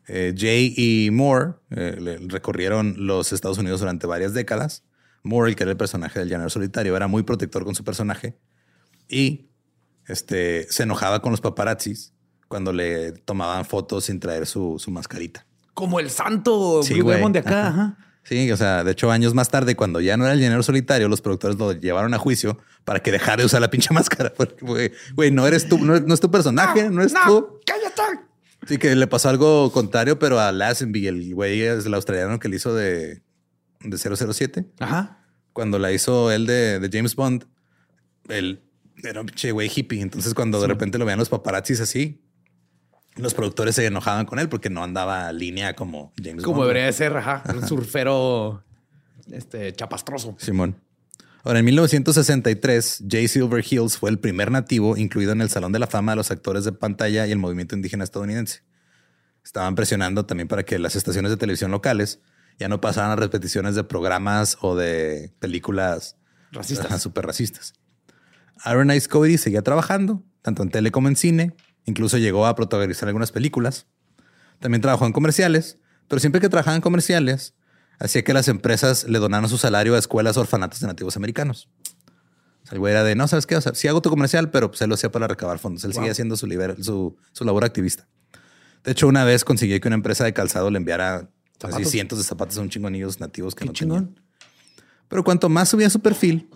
[0.07, 4.83] Eh, Jay y Moore eh, le- recorrieron los Estados Unidos durante varias décadas.
[5.23, 8.37] Moore, el que era el personaje del llanero solitario, era muy protector con su personaje
[9.07, 9.49] y
[10.07, 12.13] este, se enojaba con los paparazzis
[12.47, 15.45] cuando le tomaban fotos sin traer su, su mascarita.
[15.73, 17.11] Como el santo Sí, Blue.
[17.11, 17.67] Demon de acá.
[17.67, 17.69] Ajá.
[17.69, 17.97] ajá.
[18.23, 21.09] Sí, o sea, de hecho, años más tarde, cuando ya no era el llanero solitario,
[21.09, 24.31] los productores lo llevaron a juicio para que dejara de usar la pinche máscara.
[24.33, 27.59] Porque, güey, no eres tú, no, no es tu personaje, no, es tú.
[27.65, 28.21] cállate.
[28.67, 32.47] Sí, que le pasó algo contrario, pero a Lazenby, el güey es el australiano que
[32.47, 33.23] le hizo de,
[33.79, 34.67] de 007.
[34.79, 35.25] Ajá.
[35.51, 37.45] Cuando la hizo él de, de James Bond,
[38.29, 38.61] él
[39.03, 40.01] era un pinche güey hippie.
[40.01, 42.21] Entonces, cuando de repente lo veían los paparazzis así,
[43.15, 46.67] los productores se enojaban con él porque no andaba a línea como James Como Bond.
[46.67, 47.43] debería de ser, ajá.
[47.53, 48.63] Un surfero
[49.31, 50.35] este, chapastroso.
[50.39, 50.77] Simón.
[51.43, 55.79] Ahora, en 1963, Jay Silver Hills fue el primer nativo incluido en el Salón de
[55.79, 58.61] la Fama de los actores de pantalla y el movimiento indígena estadounidense.
[59.43, 62.19] Estaban presionando también para que las estaciones de televisión locales
[62.59, 66.15] ya no pasaran a repeticiones de programas o de películas
[66.51, 67.01] Racistas.
[67.01, 67.73] súper racistas.
[68.63, 71.53] Aaron Ice Cody seguía trabajando, tanto en tele como en cine.
[71.91, 73.85] Incluso llegó a protagonizar algunas películas.
[74.59, 75.77] También trabajó en comerciales,
[76.07, 77.53] pero siempre que trabajaba en comerciales,
[77.99, 81.67] hacía que las empresas le donaran su salario a escuelas orfanatos de nativos americanos.
[82.63, 83.57] O sea, el güey era de, no, ¿sabes qué?
[83.57, 85.83] O sea, sí hago tu comercial, pero pues él lo hacía para recabar fondos.
[85.83, 88.07] Él seguía haciendo su, liber- su, su labor activista.
[88.85, 91.27] De hecho, una vez consiguió que una empresa de calzado le enviara así,
[91.59, 91.89] Zapatos.
[91.91, 94.05] cientos de zapatos a un chingo de niños nativos que Qué no chingón.
[94.07, 94.25] tenían.
[95.09, 96.49] Pero cuanto más subía su perfil,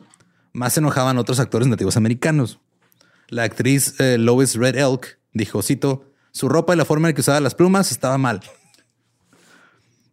[0.53, 2.59] más se enojaban otros actores nativos americanos.
[3.27, 7.21] La actriz eh, Lois Red Elk dijo, cito, su ropa y la forma en que
[7.21, 8.41] usaba las plumas estaba mal.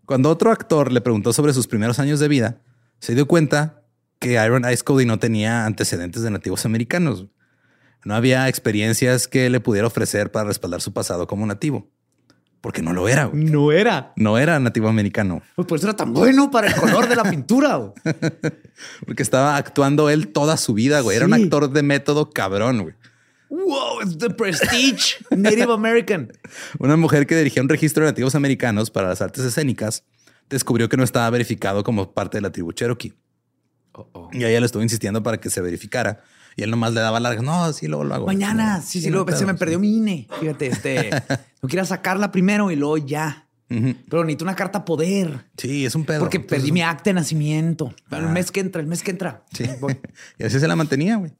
[0.04, 2.60] Cuando otro actor le preguntó sobre sus primeros años de vida,
[2.98, 3.82] se dio cuenta
[4.18, 7.26] que Iron Ice Cody no tenía antecedentes de nativos americanos.
[8.04, 11.88] No había experiencias que le pudiera ofrecer para respaldar su pasado como nativo.
[12.60, 13.24] Porque no lo era.
[13.24, 13.44] güey.
[13.44, 14.12] No era.
[14.16, 15.42] No era nativo americano.
[15.56, 17.76] Pues por eso era tan bueno para el color de la pintura.
[17.76, 17.92] güey.
[19.06, 21.16] Porque estaba actuando él toda su vida, güey.
[21.16, 22.94] Era un actor de método cabrón, güey.
[23.52, 26.32] Wow, it's the prestige Native American.
[26.78, 30.04] Una mujer que dirigía un registro de nativos americanos para las artes escénicas
[30.48, 33.12] descubrió que no estaba verificado como parte de la tribu Cherokee.
[34.32, 36.22] Y ella le estuvo insistiendo para que se verificara.
[36.56, 37.44] Y él nomás le daba largas.
[37.44, 38.26] No, sí, luego lo hago.
[38.26, 40.28] Mañana, sí, sí, no, luego se me perdió mi INE.
[40.40, 41.10] Fíjate, este,
[41.62, 43.48] no quiera sacarla primero y luego ya.
[44.08, 45.46] Pero necesito una carta poder.
[45.56, 46.20] Sí, es un pedo.
[46.20, 47.94] Porque Entonces, perdí mi acta de nacimiento.
[48.10, 48.18] Ah.
[48.18, 49.44] el mes que entra, el mes que entra.
[49.52, 49.64] Sí.
[50.38, 51.32] Y así se la mantenía, güey.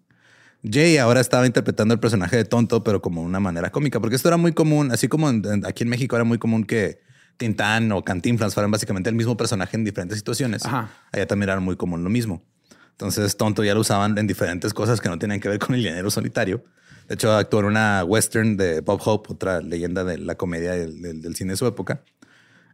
[0.64, 4.28] Jay ahora estaba interpretando el personaje de tonto, pero como una manera cómica, porque esto
[4.28, 7.00] era muy común, así como en- en- aquí en México era muy común que
[7.36, 10.64] Tintán o Cantinflas fueran básicamente el mismo personaje en diferentes situaciones.
[10.64, 10.90] Ajá.
[11.12, 12.44] Allá también era muy común lo mismo.
[12.92, 15.82] Entonces, tonto ya lo usaban en diferentes cosas que no tenían que ver con el
[15.82, 16.62] llanero solitario.
[17.08, 21.02] De hecho, actuó en una western de Bob Hope, otra leyenda de la comedia del,
[21.02, 22.04] del- del cine de su época.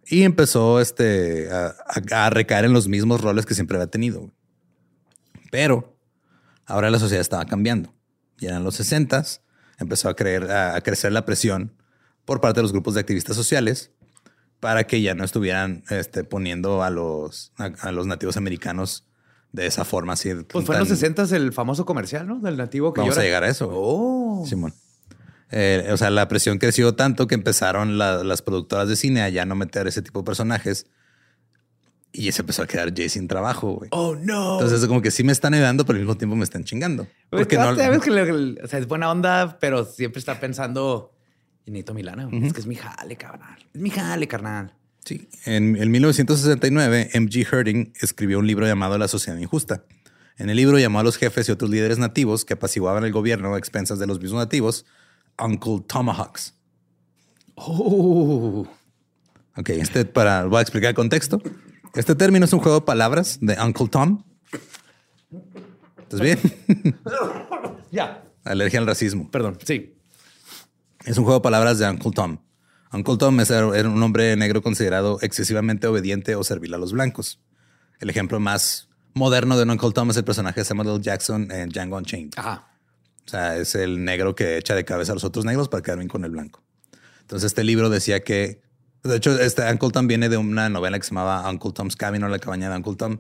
[0.07, 4.31] Y empezó este, a, a- a recaer en los mismos roles que siempre había tenido.
[5.51, 5.98] Pero
[6.69, 7.93] ahora la sociedad estaba cambiando.
[8.39, 9.25] Ya eran los 60
[9.81, 11.73] empezó a, creer, a, crecer la presión
[12.25, 13.91] por parte de los grupos de activistas sociales
[14.61, 19.05] para que ya no estuvieran este, poniendo a los, a, a los nativos americanos
[19.53, 20.13] de esa forma.
[20.15, 22.39] Así, Pues fue en los tan- 60 el famoso comercial, ¿no?
[22.41, 23.23] Del nativo que Vamos llora.
[23.23, 23.69] a llegar a eso.
[23.73, 24.45] Oh.
[24.47, 24.75] Simón.
[25.51, 29.29] Eh, o sea, la presión creció tanto que empezaron la- las productoras de cine a
[29.31, 30.87] ya no meter ese tipo de personajes
[32.13, 33.89] y se empezó a quedar Jay sin trabajo, güey.
[33.93, 34.55] Oh, no.
[34.61, 37.07] Entonces, como que sí me están ayudando, pero al mismo tiempo me están chingando.
[37.31, 41.13] Porque no, sabes que le- le- o sea, es buena onda, pero siempre está pensando
[41.67, 42.25] y necesito Milana.
[42.25, 42.47] güey.
[42.47, 43.59] Es que es mi jale, carnal.
[43.75, 44.75] Es mi jale, carnal.
[45.05, 45.29] Sí.
[45.47, 47.47] En, en 1969, M.G.
[47.53, 49.85] Herding escribió un libro llamado La Sociedad Injusta.
[50.39, 53.55] En el libro llamó a los jefes y otros líderes nativos que apaciguaban el gobierno
[53.55, 54.87] a expensas de los mismos nativos,
[55.39, 56.55] Uncle Tomahawks.
[57.57, 58.67] Oh.
[59.57, 61.43] Ok, este para voy a explicar el contexto.
[61.95, 64.25] Este término es un juego de palabras de Uncle Tom.
[65.99, 66.39] ¿Estás bien?
[67.91, 68.23] Ya.
[68.45, 69.31] Alergia al racismo.
[69.31, 69.59] Perdón.
[69.65, 69.97] Sí.
[71.07, 72.39] Es un juego de palabras de Uncle Tom.
[72.93, 77.41] Uncle Tom es- era un hombre negro considerado excesivamente obediente o servil a los blancos.
[77.99, 81.01] El ejemplo más moderno de un Uncle Tom es el personaje de Samuel L.
[81.01, 82.33] Jackson en Django Unchained.
[82.37, 82.69] Ajá.
[83.27, 85.99] O sea, es el negro que echa de cabeza a los otros negros para quedar
[85.99, 86.63] bien con el blanco.
[87.23, 88.61] Entonces, este libro decía que,
[89.05, 92.23] de hecho, este Uncle Tom viene de una novela que se llamaba Uncle Tom's Cabin
[92.25, 93.19] o la cabaña de Uncle Tom,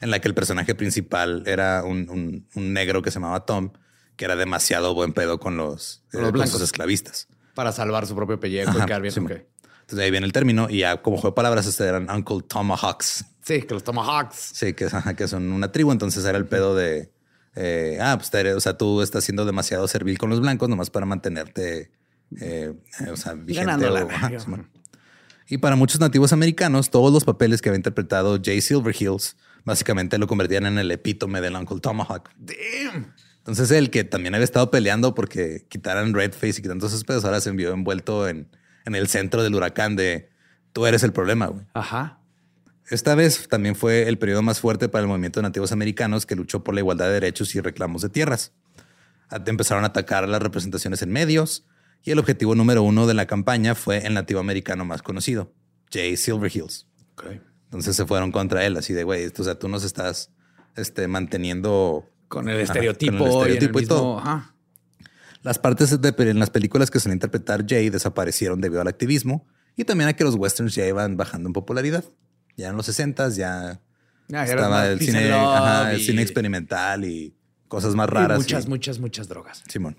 [0.00, 3.72] en la que el personaje principal era un, un- un negro que se llamaba Tom,
[4.16, 6.60] que era demasiado buen pedo con los, eh, blancos.
[6.60, 7.28] esclavistas.
[7.54, 9.12] Para salvar su propio pellejo y quedar bien.
[9.14, 9.20] sí.
[9.20, 12.42] Entonces, de ahí viene el término y ya como juego de palabras, este eran Uncle
[12.46, 13.24] Tomahawks.
[13.42, 14.36] Sí, que los Tomahawks.
[14.54, 14.88] Sí, que,
[15.26, 15.90] son una tribu.
[15.90, 17.10] Entonces era el pedo de,
[17.56, 20.90] eh, ah, pues te- o sea, tú estás siendo demasiado servil con los blancos nomás
[20.90, 21.90] para mantenerte,
[22.40, 23.64] eh, eh, o sea, vigente.
[23.66, 24.14] Ganando o- lana.
[24.14, 24.70] ajá, Simón.
[25.50, 30.28] Y para muchos nativos americanos, todos los papeles que había interpretado Jay Silverheels básicamente lo
[30.28, 32.30] convertían en el epítome del Uncle Tomahawk.
[32.38, 33.12] Damn.
[33.38, 37.40] Entonces él que también había estado peleando porque quitaran Redface y quitando esos pedos, ahora
[37.40, 38.48] se envió envuelto en,
[38.84, 40.30] en el centro del huracán de
[40.72, 41.66] tú eres el problema, güey.
[41.74, 42.20] Ajá.
[42.88, 46.36] Esta vez también fue el periodo más fuerte para el movimiento de nativos americanos que
[46.36, 48.52] luchó por la igualdad de derechos y reclamos de tierras.
[49.46, 51.64] Empezaron a atacar las representaciones en medios
[52.02, 55.52] y el objetivo número uno de la campaña fue el nativo americano más conocido,
[55.92, 56.86] Jay Silverheels.
[57.64, 60.30] Entonces se fueron contra él, así de, güey, o sea, tú nos estás
[60.76, 64.18] este, manteniendo Con el Ajá, estereotipo, con el estereotipo y, todo.
[64.18, 64.54] Ajá.
[65.42, 69.84] Las partes de, en las películas que solía interpretar Jay desaparecieron debido al activismo y
[69.84, 72.04] también a que los westerns ya iban bajando en popularidad.
[72.56, 73.80] Ya en los 60 ya
[74.28, 75.30] estaba el cine,
[75.92, 77.34] el cine experimental y
[77.68, 78.38] cosas más y raras.
[78.38, 79.62] muchas, y- muchas, muchas drogas.
[79.68, 79.96] Simón.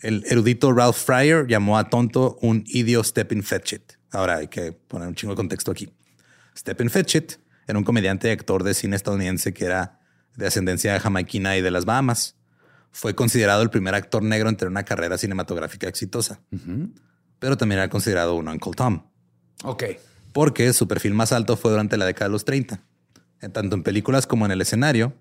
[0.00, 3.92] El erudito Ralph Fryer llamó a tonto un idio Stephen Fetchit.
[4.10, 5.92] Ahora hay que poner un chingo de contexto aquí.
[6.56, 7.34] Stephen Fetchit
[7.66, 10.00] era un comediante y actor de cine estadounidense que era
[10.36, 12.36] de ascendencia jamaiquina y de las Bahamas.
[12.92, 16.40] Fue considerado el primer actor negro en tener una carrera cinematográfica exitosa,
[17.38, 19.04] pero también era considerado un Uncle Tom
[19.62, 19.84] Ok.
[20.32, 22.82] porque su perfil más alto fue durante la década de los 30.
[23.42, 25.14] En tanto en películas como en el escenario,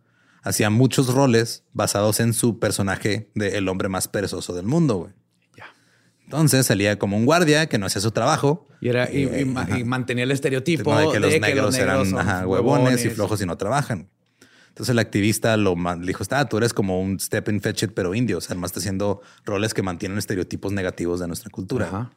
[0.43, 4.97] hacía muchos roles basados en su personaje de el hombre más perezoso del mundo.
[4.97, 5.13] güey.
[5.57, 5.65] Ya.
[6.23, 8.67] Entonces salía como un guardia que no hacía su trabajo.
[8.81, 12.17] Y, era, y, Eh, y y mantenía el estereotipo No, de que los negros eran
[12.17, 14.09] ajá, huevones y flojos y no trabajan.
[14.69, 18.37] Entonces el activista lo le dijo, ah, tú eres como un Stephen Fetchit, pero indio.
[18.37, 21.87] O sea, además está haciendo roles que mantienen estereotipos negativos de nuestra cultura.
[21.87, 22.11] Ajá.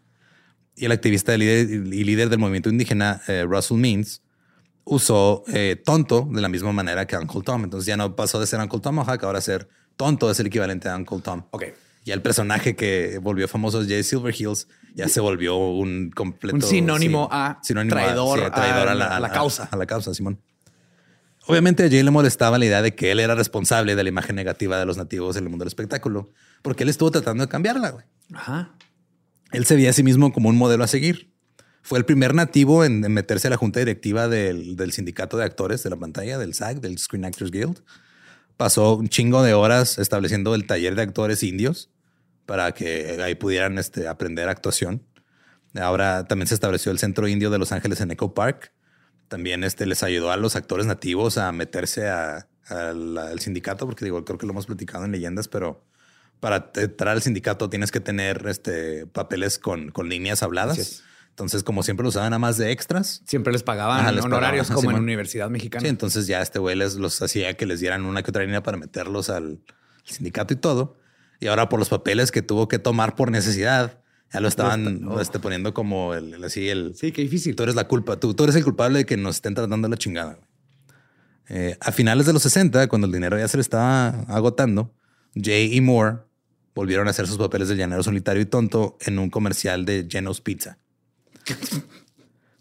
[0.77, 4.23] Y el activista y líder, y líder del movimiento indígena, eh, Russell Means,
[4.85, 7.65] usó eh, tonto de la misma manera que Uncle Tom.
[7.65, 10.97] Entonces ya no pasó de ser Uncle Tomahawk, ahora ser tonto es el equivalente a
[10.97, 11.45] Uncle Tom.
[11.51, 11.65] Ok.
[12.05, 16.63] Y el personaje que volvió famoso es Jay Silverheels ya se volvió un completo Un
[16.63, 19.69] sinónimo a traidor sí, a la, la- la causa.
[19.71, 20.39] A, la causa, Simón.
[21.47, 24.37] Obviamente a Jay le molestaba la idea de que él era responsable de la imagen
[24.37, 26.31] negativa de los nativos en el mundo del espectáculo,
[26.63, 28.05] porque él estuvo tratando de cambiarla, güey.
[28.35, 28.75] Ajá.
[29.51, 31.32] Él se veía a sí mismo como un modelo a seguir.
[31.83, 35.91] Fue el primer nativo en, meterse a la junta directiva del, sindicato de actores de
[35.91, 37.83] la pantalla, del SAG, del Screen Actors Guild.
[38.57, 41.91] Pasó un chingo de horas estableciendo el taller de actores indios
[42.47, 45.03] para que ahí pudieran este, aprender actuación.
[45.75, 48.73] Ahora también se estableció el Centro Indio de Los Ángeles en Echo Park.
[49.27, 54.39] También este, les ayudó a los actores nativos a meterse al sindicato, porque digo, creo
[54.39, 55.85] que lo hemos platicado en leyendas, pero
[56.39, 60.79] para entrar al sindicato tienes que tener este, papeles con, líneas habladas.
[60.79, 61.05] Es.
[61.33, 63.23] Entonces, como siempre lo usaban a más de extras.
[63.27, 65.05] Siempre les pagaban Ajá, les honorarios pagaban, como en Simón.
[65.05, 65.81] Universidad Mexicana.
[65.81, 68.63] Sí, entonces ya este güey les los hacía que les dieran una que otra línea
[68.63, 69.61] para meterlos al
[70.05, 70.99] sindicato y todo.
[71.41, 73.99] Y ahora por los papeles que tuvo que tomar por necesidad,
[74.31, 75.21] ya lo estaban oh.
[75.21, 76.95] este, poniendo como el, el- así el...
[76.95, 77.57] Sí, qué difícil.
[77.57, 79.97] Tú eres la culpa, tú, tú eres el culpable de que nos estén tratando la
[79.97, 80.39] chingada.
[81.49, 84.95] Eh, a finales de los 60, cuando el dinero ya se le estaba agotando,
[85.35, 86.19] Jay y Moore
[86.75, 90.41] volvieron a hacer sus papeles de llanero solitario y tonto en un comercial de Geno's
[90.41, 90.79] Pizza.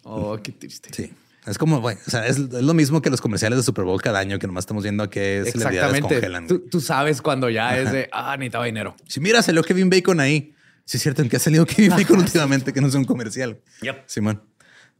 [0.03, 0.89] Oh, qué triste.
[0.91, 1.13] Sí.
[1.45, 3.99] Es como, güey, o sea, es, es lo mismo que los comerciales de Super Bowl
[4.01, 6.47] cada año, que nomás estamos viendo a qué celebridades congelan.
[6.47, 8.95] Tú, tú sabes cuando ya es de, ah, necesitaba dinero.
[9.07, 10.53] Si mira, salió Kevin Bacon ahí.
[10.85, 13.59] Sí, es cierto, en que ha salido Kevin Bacon últimamente, que no es un comercial.
[13.81, 14.03] Yep.
[14.05, 14.43] Simón.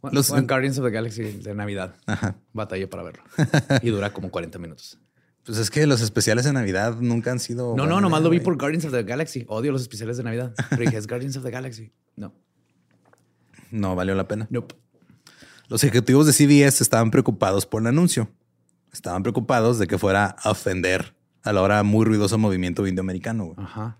[0.01, 1.95] Bueno, Los- bueno, Guardians of the Galaxy de Navidad.
[2.07, 2.35] Ajá.
[2.53, 3.23] Batallé para verlo.
[3.83, 4.97] Y dura como 40 minutos.
[5.43, 7.75] Pues es que los especiales de Navidad nunca han sido.
[7.75, 9.45] No, no, nomás lo vi por Guardians of the Galaxy.
[9.47, 10.53] Odio los especiales de Navidad.
[10.69, 11.91] Pero dije, es Guardians of the Galaxy.
[12.15, 12.33] No.
[13.71, 14.47] No valió la pena.
[14.49, 14.75] Nope.
[15.67, 18.29] Los ejecutivos de CBS estaban preocupados por el anuncio.
[18.91, 23.45] Estaban preocupados de que fuera a ofender a la hora muy ruidoso movimiento indioamericano.
[23.45, 23.55] güey.
[23.57, 23.97] Ajá.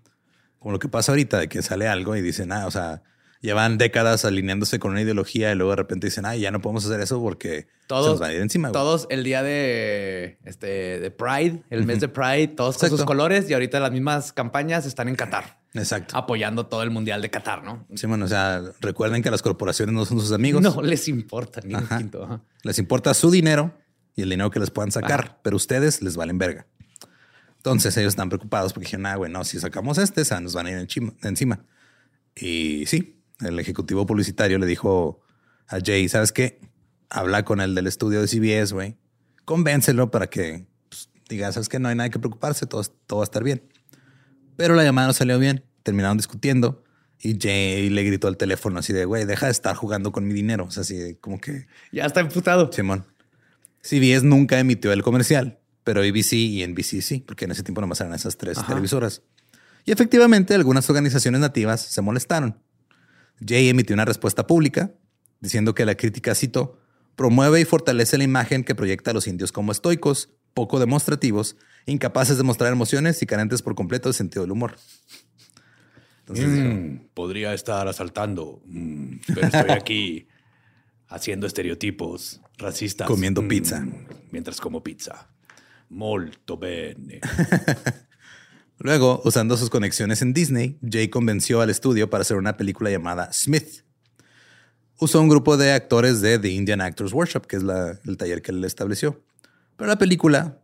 [0.58, 3.02] Como lo que pasa ahorita de que sale algo y dicen, ah, o sea,
[3.42, 6.86] llevan décadas alineándose con una ideología y luego de repente dicen, ah, ya no podemos
[6.86, 8.68] hacer eso porque se Todos, nos va a ir encima.
[8.68, 8.72] güey".
[8.72, 13.50] todos el día de, este, de Pride, el mes de Pride, todos con sus colores
[13.50, 16.16] y ahorita las mismas campañas están en Qatar, Exacto.
[16.16, 17.84] apoyando todo el mundial de Qatar, ¿no?
[17.94, 20.62] Sí, bueno, o sea, recuerden que las corporaciones no son sus amigos.
[20.62, 21.98] No les importa ni un Ajá.
[21.98, 22.24] quinto.
[22.24, 22.40] ajá.
[22.62, 23.74] Les importa su dinero
[24.14, 26.66] y el dinero que les puedan sacar, pero ustedes les valen verga.
[27.56, 30.54] Entonces ellos están preocupados porque dijeron, ah, güey, no, si sacamos este, o sea, nos
[30.54, 30.88] van a ir
[31.22, 31.64] encima.
[32.36, 35.20] Y sí, el ejecutivo publicitario le dijo
[35.68, 36.60] a Jay, ¿sabes qué?
[37.10, 38.96] Habla con el del estudio de CBS, güey.
[39.44, 41.78] Convéncelo para que pues, diga, ¿sabes qué?
[41.78, 43.62] No hay nada que preocuparse, todo, todo va a estar bien.
[44.56, 45.64] Pero la llamada no salió bien.
[45.82, 46.84] Terminaron discutiendo
[47.18, 50.34] y Jay le gritó al teléfono así de, güey, deja de estar jugando con mi
[50.34, 50.64] dinero.
[50.64, 51.66] O sea, así de como que...
[51.92, 52.70] Ya está emputado.
[52.72, 53.04] Simón.
[53.82, 58.00] CBS nunca emitió el comercial, pero ABC y NBC sí, porque en ese tiempo nomás
[58.00, 58.68] eran esas tres Ajá.
[58.68, 59.22] televisoras.
[59.84, 62.60] Y efectivamente, algunas organizaciones nativas se molestaron.
[63.44, 64.92] Jay emitió una respuesta pública
[65.40, 66.78] diciendo que la crítica, cito,
[67.16, 71.56] promueve y fortalece la imagen que proyecta a los indios como estoicos, poco demostrativos,
[71.86, 74.76] incapaces de mostrar emociones y carentes por completo de sentido del humor.
[76.20, 80.28] Entonces Mm, podría estar asaltando, mm, pero estoy aquí
[81.08, 83.06] haciendo estereotipos racistas.
[83.08, 83.84] Comiendo Mm, pizza.
[84.30, 85.28] Mientras como pizza.
[85.88, 87.20] Molto bene.
[88.78, 93.32] Luego, usando sus conexiones en Disney, Jay convenció al estudio para hacer una película llamada
[93.32, 93.84] Smith.
[94.98, 98.42] Usó un grupo de actores de The Indian Actors Workshop, que es la- el taller
[98.42, 99.20] que él estableció.
[99.76, 100.58] Pero la película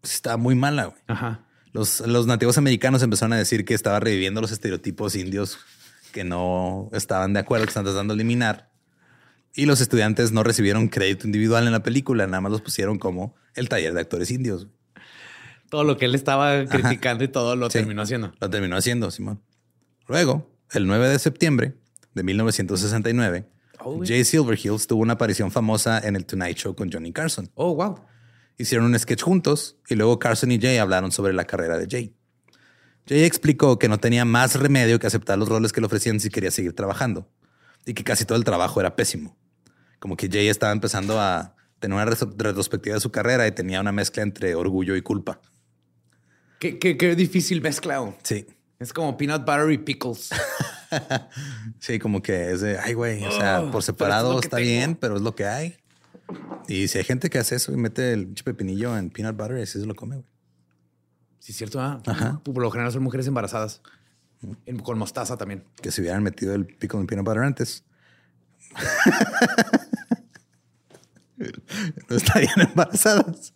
[0.00, 0.86] pues, está muy mala.
[0.86, 1.00] güey.
[1.06, 1.44] Ajá.
[1.72, 5.58] Los, los nativos americanos empezaron a decir que estaba reviviendo los estereotipos indios
[6.12, 8.70] que no estaban de acuerdo, que están tratando de eliminar.
[9.54, 13.34] Y los estudiantes no recibieron crédito individual en la película, nada más los pusieron como
[13.54, 14.68] el taller de actores indios.
[15.70, 17.78] Todo lo que él estaba criticando y todo lo Sí.
[17.78, 18.32] terminó haciendo.
[18.40, 19.42] Lo terminó haciendo, Simón.
[20.06, 21.74] Luego, el 9 de septiembre
[22.14, 23.48] de 1969,
[23.86, 24.02] Oh.
[24.02, 27.50] Jay Silverheels tuvo una aparición famosa en el Tonight Show con Johnny Carson.
[27.54, 28.00] Oh, wow.
[28.56, 32.16] Hicieron un sketch juntos y luego Carson y Jay hablaron sobre la carrera de Jay.
[33.06, 36.30] Jay explicó que no tenía más remedio que aceptar los roles que le ofrecían si
[36.30, 37.28] quería seguir trabajando
[37.84, 39.36] y que casi todo el trabajo era pésimo.
[39.98, 43.92] Como que Jay estaba empezando a tener una retrospectiva de su carrera y tenía una
[43.92, 45.42] mezcla entre orgullo y culpa.
[46.64, 48.00] Qué, qué, qué difícil mezcla.
[48.00, 48.16] oh.
[48.22, 48.46] Sí.
[48.78, 50.30] Es como peanut butter y pickles.
[51.78, 54.68] Sí, como que es de, ay, güey, o sea, Oh, por separado es está tengo.
[54.70, 55.76] bien, pero es lo que hay.
[56.68, 59.78] Y si hay gente que hace eso y mete el pepinillo en peanut butter, ese
[59.80, 60.28] se lo come, güey.
[61.40, 61.80] Sí, es cierto.
[61.82, 62.00] ah.
[62.06, 62.40] Ajá.
[62.44, 63.82] Por lo general son mujeres embarazadas.
[64.66, 65.64] En- con mostaza también.
[65.82, 67.84] Que si hubieran metido el pico en peanut butter antes.
[71.36, 73.52] no estarían embarazadas.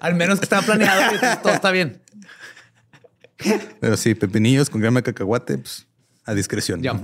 [0.00, 2.02] Al menos que estaba planeado y todo está bien.
[3.80, 5.86] Pero sí, pepinillos con de cacahuate, pues
[6.24, 6.82] a discreción.
[6.82, 7.00] Ya,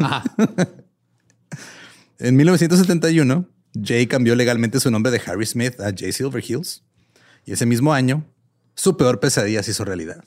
[2.19, 3.49] En 1971,
[3.83, 6.85] Jay cambió legalmente su nombre de Harry Smith a Jay Silverheels.
[7.45, 8.25] Y ese mismo año,
[8.75, 10.25] su peor pesadilla se hizo realidad.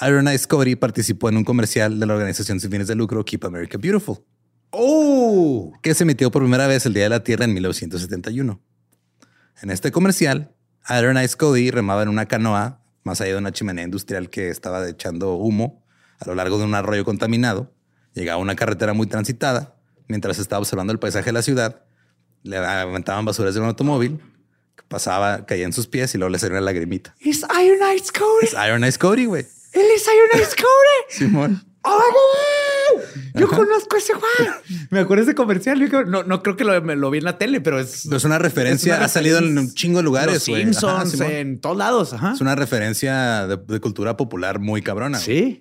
[0.00, 3.44] Iron Eyes Cody participó en un comercial de la organización sin fines de lucro Keep
[3.44, 4.18] America Beautiful,
[4.70, 5.72] ¡Oh!
[5.82, 8.60] que se emitió por primera vez el Día de la Tierra en 1971.
[9.62, 10.53] En este comercial,
[10.90, 14.88] Iron Eyes Cody remaba en una canoa más allá de una chimenea industrial que estaba
[14.88, 15.84] echando humo
[16.20, 17.72] a lo largo de un arroyo contaminado.
[18.14, 19.76] Llegaba a una carretera muy transitada.
[20.08, 21.84] Mientras estaba observando el paisaje de la ciudad,
[22.42, 24.20] le aventaban basuras de un automóvil
[24.76, 27.14] que pasaba, caía en sus pies y luego le salía una lagrimita.
[27.20, 28.46] Es Iron Eyes Cody.
[28.46, 29.46] Es Iron Eyes Cody, güey.
[29.72, 31.04] Él es Iron Eyes Cody.
[31.08, 31.64] Simón.
[31.82, 32.63] ¡Oh!
[33.34, 34.54] Yo conozco a ese Juan.
[34.90, 35.90] Me acuerdo de ese comercial.
[36.08, 38.02] No, no creo que lo, me lo vi en la tele, pero es.
[38.04, 40.34] Pero es una referencia, Es una ha salido en un chingo de lugares.
[40.34, 40.62] Los güey.
[40.62, 42.12] Simpsons, Ajá, en todos lados.
[42.12, 42.32] Ajá.
[42.34, 45.18] Es una referencia de, de cultura popular muy cabrona.
[45.18, 45.24] güey.
[45.26, 45.60] Sí.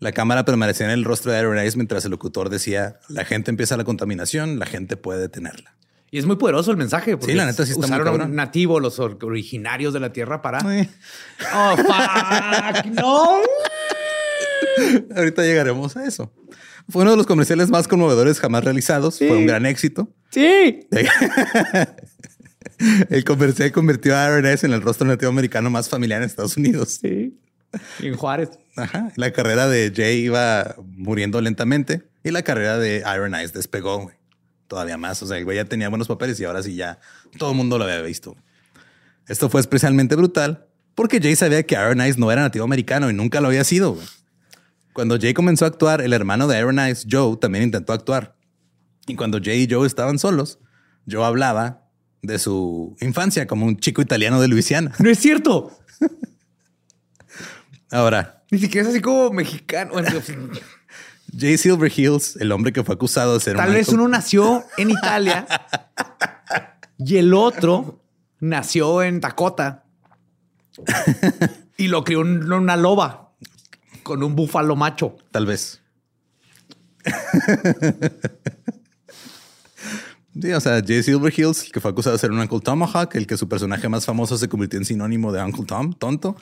[0.00, 3.50] La cámara permanecía en el rostro de Iron Eyes mientras el locutor decía: La gente
[3.50, 5.76] empieza la contaminación, la gente puede detenerla.
[6.10, 7.16] Y es muy poderoso el mensaje.
[7.16, 8.36] porque Sí, la neta sí está muy usaron a un cabrón.
[8.36, 10.58] nativo, los or- originarios de la tierra para.
[11.54, 12.84] Oh, fuck.
[12.86, 13.38] no.
[15.16, 16.32] Ahorita llegaremos a eso.
[16.88, 19.18] Fue uno de los comerciales más conmovedores jamás realizados.
[19.18, 20.12] Fue un gran éxito.
[20.30, 20.86] Sí.
[23.10, 26.56] El comercial convirtió a Iron Eyes en el rostro nativo americano más familiar en Estados
[26.56, 26.98] Unidos.
[27.00, 27.38] Sí.
[28.00, 28.50] En Juárez.
[28.76, 29.12] Ajá.
[29.16, 34.16] La carrera de Jay iba muriendo lentamente y la carrera de Iron Eyes despegó güey.
[34.66, 35.22] todavía más.
[35.22, 36.98] O sea, el güey ya tenía buenos papeles y ahora sí ya
[37.38, 38.36] todo el mundo lo había visto.
[39.28, 43.14] Esto fue especialmente brutal porque Jay sabía que Iron Eyes no era nativo americano y
[43.14, 43.94] nunca lo había sido.
[43.94, 44.06] güey.
[44.94, 48.36] Cuando Jay comenzó a actuar, el hermano de Iron Eyes, Joe, también intentó actuar.
[49.06, 50.58] Y cuando Jay y Joe estaban solos,
[51.10, 51.82] Joe hablaba
[52.22, 54.92] de su infancia como un chico italiano de Luisiana.
[54.98, 55.76] No es cierto.
[57.90, 59.92] Ahora, Ni siquiera es así como mexicano.
[59.92, 60.08] Bueno,
[61.38, 64.90] Jay Silverheels, el hombre que fue acusado de ser Tal un vez uno nació en
[64.90, 65.46] Italia
[66.98, 68.00] y el otro
[68.40, 69.84] nació en Dakota
[71.76, 73.23] y lo crió un- una loba
[74.04, 75.16] con un búfalo macho.
[75.32, 75.82] Tal vez.
[80.40, 83.26] Sí, o sea, Jay Silverheels, el que fue acusado de ser un Uncle Tomahawk, el
[83.26, 86.36] que su personaje más famoso se convirtió en sinónimo de Uncle Tom, tonto,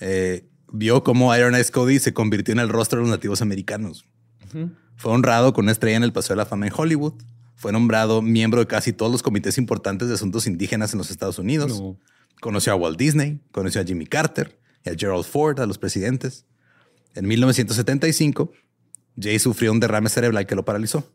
[0.00, 4.04] eh, vio cómo Iron Eyes Cody se convirtió en el rostro de los nativos americanos.
[4.96, 7.14] Fue honrado con una estrella en el Paseo de la Fama en Hollywood.
[7.54, 11.38] Fue nombrado miembro de casi todos los comités importantes de asuntos indígenas en los Estados
[11.38, 11.80] Unidos.
[11.80, 11.96] No.
[12.40, 16.46] Conoció a Walt Disney, conoció a Jimmy Carter y a Gerald Ford, a los presidentes.
[17.14, 18.52] En 1975,
[19.20, 21.12] Jay sufrió un derrame cerebral que lo paralizó.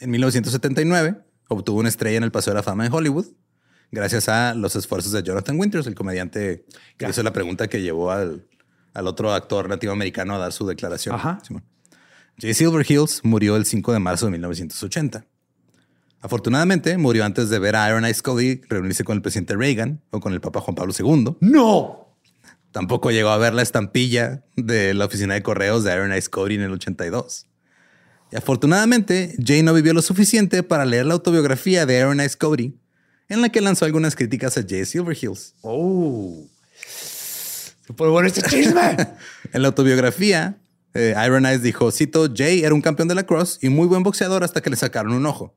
[0.00, 1.16] En 1979,
[1.48, 3.26] obtuvo una estrella en el Paseo de la Fama en Hollywood,
[3.90, 6.64] gracias a los esfuerzos de Jonathan Winters, el comediante
[6.96, 8.46] que hizo la pregunta que llevó al,
[8.92, 11.14] al otro actor nativo americano a dar su declaración.
[11.14, 11.38] Ajá.
[12.38, 15.26] Jay Silverheels murió el 5 de marzo de 1980.
[16.20, 20.20] Afortunadamente, murió antes de ver a Iron Eyes Cody reunirse con el presidente Reagan o
[20.20, 21.36] con el Papa Juan Pablo II.
[21.40, 22.03] No.
[22.74, 26.56] Tampoco llegó a ver la estampilla de la oficina de correos de Iron Eyes Cody
[26.56, 27.46] en el 82.
[28.32, 32.76] Y afortunadamente, Jay no vivió lo suficiente para leer la autobiografía de Iron Eyes Cody,
[33.28, 35.54] en la que lanzó algunas críticas a Jay Silverheels.
[35.62, 36.48] Oh.
[37.86, 38.96] Se pone bueno este chisme.
[39.52, 40.58] En la autobiografía,
[40.94, 44.02] eh, Iron Eyes dijo, cito, Jay era un campeón de la cross y muy buen
[44.02, 45.54] boxeador hasta que le sacaron un ojo.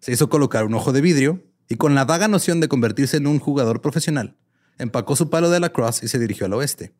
[0.00, 3.26] Se hizo colocar un ojo de vidrio y con la vaga noción de convertirse en
[3.26, 4.38] un jugador profesional,
[4.78, 6.92] empacó su palo de la cross y se dirigió al oeste.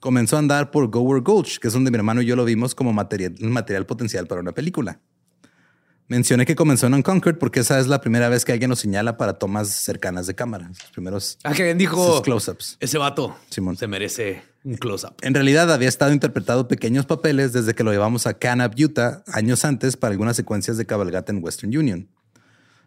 [0.00, 2.74] Comenzó a andar por Gower Gulch, que es donde mi hermano y yo lo vimos
[2.74, 5.00] como material, potencial para una película.
[6.06, 9.16] Mencioné que comenzó en Unconquered porque esa es la primera vez que alguien nos señala
[9.16, 10.68] para tomas cercanas de cámara.
[10.68, 12.20] Los primeros Ah, que bien dijo.
[12.20, 12.76] close-ups.
[12.80, 13.78] Ese vato Simón.
[13.78, 15.14] se merece un close-up.
[15.22, 19.64] En realidad había estado interpretando pequeños papeles desde que lo llevamos a Canab, Utah, años
[19.64, 22.10] antes para algunas secuencias de cabalgata en Western Union.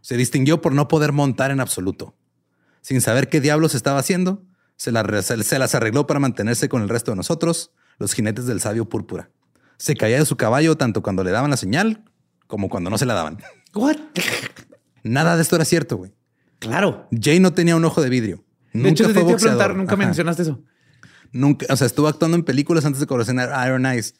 [0.01, 2.13] Se distinguió por no poder montar en absoluto.
[2.87, 4.45] Sin saber qué diablos estaba haciendo,
[4.77, 8.45] se, la- se- se las arregló para mantenerse con el resto de nosotros, los jinetes
[8.45, 9.29] del sabio púrpura.
[9.77, 12.05] Se caía de su caballo tanto cuando le daban la señal
[12.47, 13.39] como cuando no se la daban.
[13.75, 13.97] What?
[15.03, 16.13] Nada de esto era cierto, güey.
[16.59, 17.09] Claro.
[17.11, 18.45] Jay no tenía un ojo de vidrio.
[18.71, 20.05] De hecho, te fue iba a preguntar, nunca Ajá.
[20.05, 20.63] mencionaste eso.
[21.33, 24.15] Nunca, o sea, estuvo actuando en películas antes de conocer a Iron Eyes.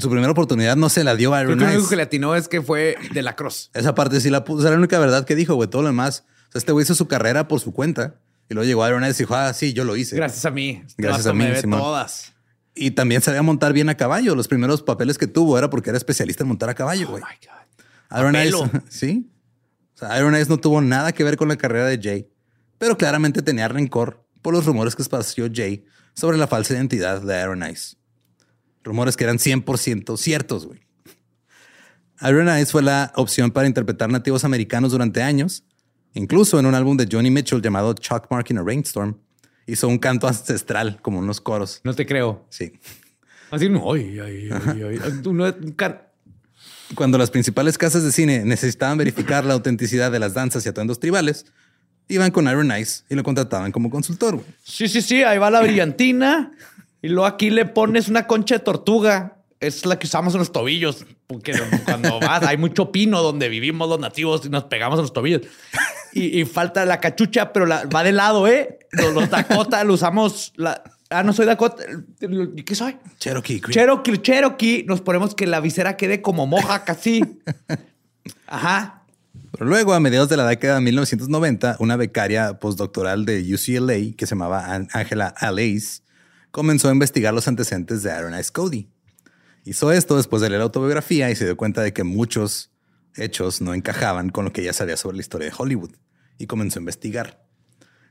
[0.00, 1.88] Su primera oportunidad no se la dio a Iron que lo único Eyes.
[1.88, 3.70] que le atinó es que fue de la cross.
[3.74, 4.58] Esa parte sí la puso.
[4.58, 5.70] Esa era la única verdad que dijo, güey.
[5.70, 6.24] Todo lo demás.
[6.48, 8.20] O sea, este güey hizo su carrera por su cuenta.
[8.50, 10.16] Y luego llegó Iron Eyes y dijo, ah, sí, yo lo hice.
[10.16, 10.82] Gracias a mí.
[10.86, 12.32] Este Gracias a mí, me todas.
[12.74, 14.34] Y también sabía montar bien a caballo.
[14.34, 17.22] Los primeros papeles que tuvo era porque era especialista en montar a caballo, Oh güey.
[17.22, 18.18] my God.
[18.20, 18.54] Iron a Eyes,
[18.88, 19.30] sí.
[19.94, 22.28] O sea, Iron Eyes no tuvo nada que ver con la carrera de Jay,
[22.78, 25.84] pero claramente tenía rencor por los rumores que esparció Jay
[26.14, 27.96] sobre la falsa identidad de Iron Eyes.
[28.84, 30.80] Rumores que eran 100% ciertos, güey.
[32.22, 35.64] Iron Eyes fue la opción para interpretar nativos americanos durante años.
[36.14, 39.16] Incluso en un álbum de Johnny Mitchell llamado Chuck Mark in a Rainstorm,
[39.66, 41.80] hizo un canto ancestral, como unos coros.
[41.84, 42.44] No te creo.
[42.48, 42.72] Sí.
[43.50, 43.92] Así no.
[43.92, 44.98] Ay, ay, ay,
[46.94, 51.00] Cuando las principales casas de cine necesitaban verificar la autenticidad de las danzas y atuendos
[51.00, 51.46] tribales,
[52.08, 54.36] iban con Iron Eyes y lo contrataban como consultor.
[54.36, 54.46] güey.
[54.62, 55.22] Sí, sí, sí.
[55.22, 56.52] Ahí va la brillantina.
[57.00, 59.37] Y luego aquí le pones una concha de tortuga.
[59.60, 61.04] Es la que usamos en los tobillos.
[61.26, 61.52] Porque
[61.84, 65.42] cuando vas, hay mucho pino donde vivimos los nativos y nos pegamos en los tobillos.
[66.12, 68.78] Y, y falta la cachucha, pero la, va de lado, ¿eh?
[68.92, 70.52] Los, los Dakota lo usamos.
[70.56, 71.82] La, ah, no soy Dakota.
[72.56, 72.96] ¿Y qué soy?
[73.18, 73.60] Cherokee.
[73.70, 74.84] Cherokee, Cherokee.
[74.86, 77.22] Nos ponemos que la visera quede como moja casi.
[78.46, 79.02] Ajá.
[79.52, 84.26] Pero luego, a mediados de la década de 1990, una becaria postdoctoral de UCLA que
[84.26, 86.02] se llamaba An- Angela Alais
[86.50, 88.88] comenzó a investigar los antecedentes de Aaron Ice Cody.
[89.64, 92.70] Hizo esto después de leer la autobiografía y se dio cuenta de que muchos
[93.16, 95.90] hechos no encajaban con lo que ella sabía sobre la historia de Hollywood
[96.38, 97.44] y comenzó a investigar.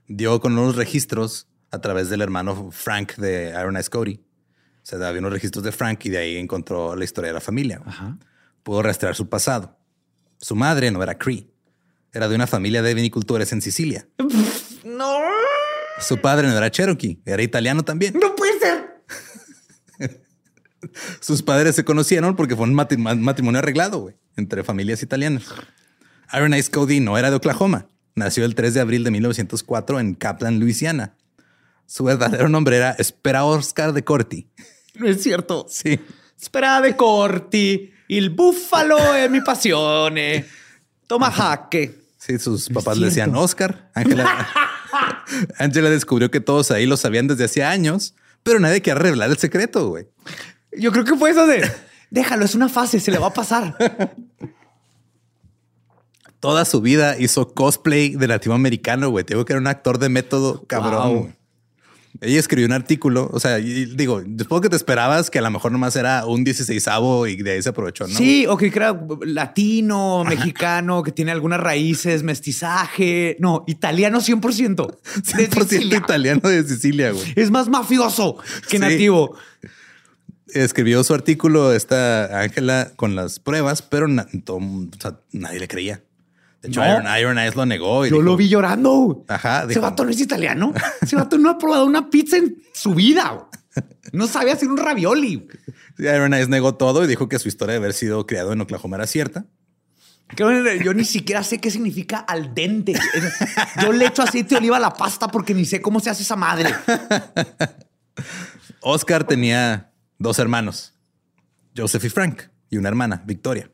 [0.07, 4.15] Dio con unos registros a través del hermano Frank de Aaron Ice Cody.
[4.15, 7.41] O sea, había unos registros de Frank y de ahí encontró la historia de la
[7.41, 7.81] familia.
[8.63, 9.77] Pudo rastrear su pasado.
[10.39, 11.49] Su madre no era Cree.
[12.13, 14.07] Era de una familia de vinicultores en Sicilia.
[14.85, 15.19] No,
[15.99, 18.13] Su padre no era Cherokee, era italiano también.
[18.13, 18.36] no.
[21.19, 25.45] Sus padres se conocieron porque fue un matrimonio arreglado, güey, entre familias italianas.
[26.27, 27.87] Aaron Ice Cody no era de Oklahoma.
[28.15, 31.15] Nació el 3 de abril de 1904 en Kaplan, Luisiana.
[31.85, 34.49] Su verdadero nombre era Espera Oscar de Corti.
[34.95, 35.65] No es cierto.
[35.69, 35.99] Sí.
[36.39, 40.45] Spera de corti, il búfalo è mi passione.
[41.07, 42.07] Toma jaque.
[42.17, 43.89] Sí, sus papás le decían Oscar.
[43.93, 44.47] Ángela
[45.57, 48.13] Ángela descubrió que todos ahí lo sabían desde hacía años,
[48.43, 50.07] pero nadie quería revelar el secreto, güey.
[50.79, 51.69] Yo creo que fue eso de
[52.09, 53.75] déjalo, es una fase, se le va a pasar.
[56.39, 59.25] Toda su vida hizo cosplay de nativo americano, güey.
[59.25, 61.13] Te digo que era un actor de método cabrón.
[61.13, 61.33] Wow.
[62.21, 65.51] Ella escribió un artículo, o sea, y digo, supongo que te esperabas que a lo
[65.51, 68.15] mejor nomás era un 16avo y de ahí se aprovechó, ¿no?
[68.15, 73.35] Sí, o que era latino, mexicano, que tiene algunas raíces, mestizaje.
[73.39, 74.95] No, italiano 100%.
[75.37, 75.97] De 100% Sicilia.
[75.97, 77.33] italiano de Sicilia, güey.
[77.35, 78.79] Es más mafioso que Sí.
[78.79, 79.35] nativo.
[80.53, 85.59] Escribió su artículo esta Ángela con las pruebas, pero na- todo mundo- o sea, nadie
[85.59, 86.03] le creía.
[86.61, 86.87] De hecho, No.
[86.87, 88.05] Iron, Iron Eyes lo negó.
[88.05, 89.25] Y Yo dijo, lo vi llorando.
[89.27, 90.73] Ajá, Ese dijo- vato no es italiano.
[91.01, 93.47] Ese vato no ha probado una pizza en su vida.
[94.11, 95.47] No sabe hacer un ravioli.
[95.99, 98.97] Iron Eyes negó todo y dijo que su historia de haber sido criado en Oklahoma
[98.97, 99.45] era cierta.
[100.35, 102.93] Yo ni siquiera sé qué significa al dente.
[103.81, 106.23] Yo le echo aceite de oliva a la pasta porque ni sé cómo se hace
[106.23, 106.73] esa madre.
[108.81, 109.86] Oscar tenía
[110.17, 110.93] dos hermanos,
[111.75, 113.69] Joseph y Frank, y una hermana, Victoria.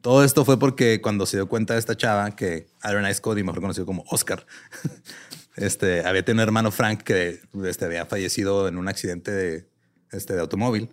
[0.00, 3.42] Todo esto fue porque cuando se dio cuenta de esta chava que Iron Ice Cody,
[3.42, 4.46] mejor conocido como Oscar,
[5.56, 9.68] este, había tenido un hermano Frank que este, había fallecido en un accidente de,
[10.10, 10.88] este, de automóvil.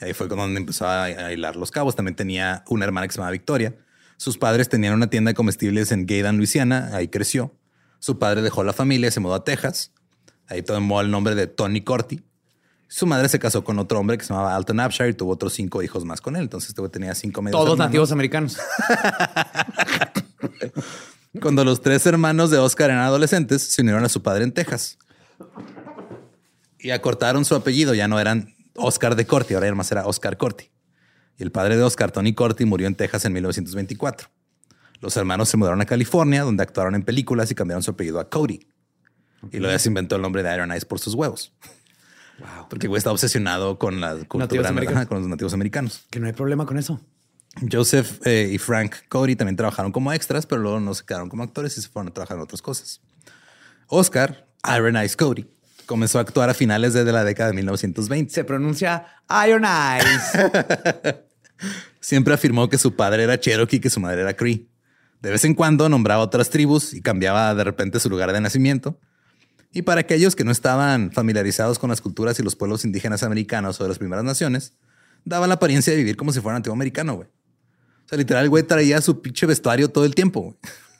[0.00, 1.96] Y ahí fue cuando empezó a, a hilar los cabos.
[1.96, 3.74] También tenía una hermana que se llamaba Victoria.
[4.16, 6.90] Sus padres tenían una tienda de comestibles en Gaydan, Luisiana.
[6.92, 7.56] Ahí creció.
[7.98, 9.92] Su padre dejó la familia, se mudó a Texas.
[10.46, 12.22] Ahí tomó el nombre de Tony Corti.
[12.92, 15.54] Su madre se casó con otro hombre que se llamaba Alton Upshire y tuvo otros
[15.54, 16.42] cinco hijos más con él.
[16.42, 17.88] Entonces este güey tenía cinco medios Todos hermanos.
[17.88, 18.58] nativos americanos.
[21.40, 24.98] Cuando los tres hermanos de Oscar eran adolescentes, se unieron a su padre en Texas.
[26.78, 27.94] Y acortaron su apellido.
[27.94, 30.70] Ya no eran Oscar de Corti, ahora además era Oscar Corti.
[31.38, 34.28] Y el padre de Oscar, Tony Corti, murió en Texas en 1924.
[35.00, 38.28] Los hermanos se mudaron a California, donde actuaron en películas y cambiaron su apellido a
[38.28, 38.66] Cody.
[39.50, 41.54] Y luego ya se inventó el nombre de Iron Eyes por sus huevos.
[42.68, 44.96] Porque güey está obsesionado con la cultura americanos.
[45.02, 46.06] ajá, con los nativos americanos.
[46.10, 47.00] Que no hay problema con eso.
[47.70, 51.42] Joseph eh, y Frank Cody también trabajaron como extras, pero luego no se quedaron como
[51.42, 53.00] actores y se fueron a trabajar en otras cosas.
[53.88, 55.46] Oscar, Iron Eyes Cody,
[55.84, 58.32] comenzó a actuar a finales de la década de 1920.
[58.32, 59.06] Se pronuncia
[59.46, 60.32] Iron Eyes.
[62.00, 64.66] Siempre afirmó que su padre era Cherokee y que su madre era Cree.
[65.20, 68.98] De vez en cuando nombraba otras tribus y cambiaba de repente su lugar de nacimiento.
[69.72, 73.80] Y para aquellos que no estaban familiarizados con las culturas y los pueblos indígenas americanos
[73.80, 74.74] o de las primeras naciones,
[75.24, 77.28] daba la apariencia de vivir como si fuera nativo americano, güey.
[78.04, 80.56] O sea, literal, el güey traía su pinche vestuario todo el tiempo, güey.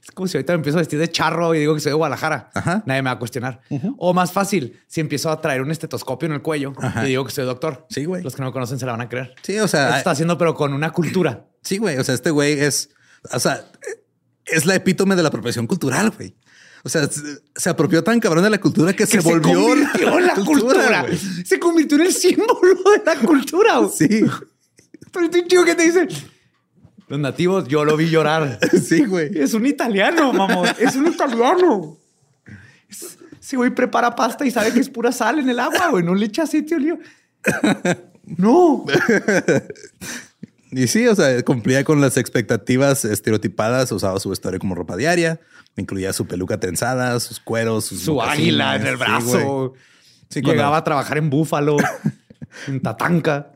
[0.00, 1.94] Es como si ahorita me empiezo a vestir de charro y digo que soy de
[1.94, 2.50] Guadalajara.
[2.54, 2.82] Ajá.
[2.86, 3.60] Nadie me va a cuestionar.
[3.98, 7.04] O más fácil, si empiezo a traer un estetoscopio en el cuello Ajá.
[7.04, 7.84] y digo que soy doctor.
[7.90, 8.22] Sí, güey.
[8.22, 9.34] Los que no me conocen se la van a creer.
[9.42, 11.44] Sí, o Esto sea, está haciendo, pero con una cultura.
[11.62, 11.98] sí, güey.
[11.98, 12.88] O sea, este güey es,
[13.32, 13.62] o sea,
[14.46, 16.34] es la epítome de la apropiación cultural, güey.
[16.84, 17.20] O sea, se,
[17.56, 21.02] se apropió tan cabrón de la cultura que, se Que volvió convirtió en la cultura.
[21.02, 21.18] güey.
[21.44, 22.54] se convirtió en el símbolo
[22.96, 23.78] de la cultura.
[23.78, 23.90] güey.
[23.94, 24.24] Sí,
[25.12, 26.08] Pero este chico que te dice,
[27.08, 28.58] los nativos, yo lo vi llorar.
[28.84, 29.30] sí, güey.
[29.38, 30.68] Es un italiano, mamón.
[30.78, 31.96] Es un italiano.
[32.88, 36.04] Es- Ese güey prepara pasta y sabe que es pura sal en el agua, güey.
[36.04, 36.98] No le echa aceite de oliva.
[38.24, 38.84] No.
[40.70, 45.40] Y sí, o sea, cumplía con las expectativas estereotipadas, usaba su vestuario como ropa diaria,
[45.80, 49.74] incluía su peluca trenzada, sus cueros, sus Su águila en el brazo.
[50.28, 51.76] Sí, Llegaba a trabajar en Búfalo,
[52.66, 53.52] en Tatanca.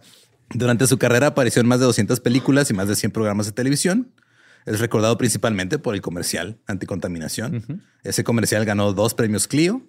[0.51, 3.53] Durante su carrera apareció en más de 200 películas y más de 100 programas de
[3.53, 4.13] televisión.
[4.65, 7.83] Es recordado principalmente por el comercial anticontaminación.
[8.05, 9.83] Ese comercial ganó dos premios Clio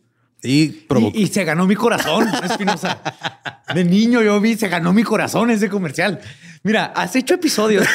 [0.44, 0.86] y.
[1.14, 3.02] Y, y se ganó mi corazón, Espinosa.
[3.74, 6.20] De niño yo vi, se ganó mi corazón ese comercial.
[6.64, 7.86] Mira, has hecho episodios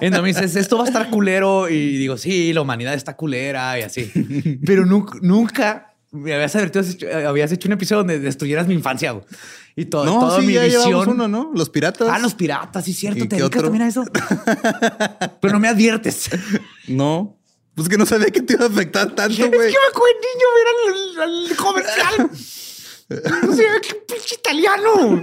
[0.00, 1.68] en donde dices, esto va a estar culero.
[1.68, 4.10] Y digo, sí, la humanidad está culera y así.
[4.64, 9.10] Pero nunca, nunca me habías advertido, hecho- habías hecho un episodio donde destruyeras mi infancia.
[9.10, 9.24] güey.
[9.74, 11.08] Y to- no, toda sí, mi ya visión.
[11.08, 11.50] uno, ¿no?
[11.52, 12.06] Los piratas.
[12.08, 13.24] Ah, los piratas, sí, cierto.
[13.24, 14.04] ¿Y Te dedicas también a eso.
[15.40, 16.30] Pero no me adviertes.
[16.86, 17.36] No.
[17.74, 19.72] Pues que no sabía que te iba a afectar tanto, Es que güey.
[19.72, 22.30] me acuerdo niño ver el, comercial.
[23.42, 25.22] No sé, qué pinche italiano.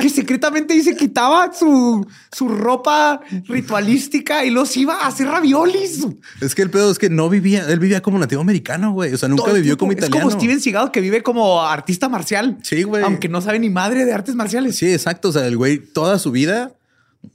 [0.00, 6.06] Que secretamente dice quitaba su, su ropa ritualística y los iba a hacer raviolis.
[6.40, 9.14] Es que el pedo es que no vivía, él vivía como nativo americano, güey.
[9.14, 10.16] O sea, nunca Todo vivió como italiano.
[10.16, 12.58] Es como Steven Seagal que vive como artista marcial.
[12.62, 13.02] Sí, güey.
[13.04, 14.76] Aunque no sabe ni madre de artes marciales.
[14.76, 15.28] Sí, exacto.
[15.28, 16.72] O sea, el güey toda su vida,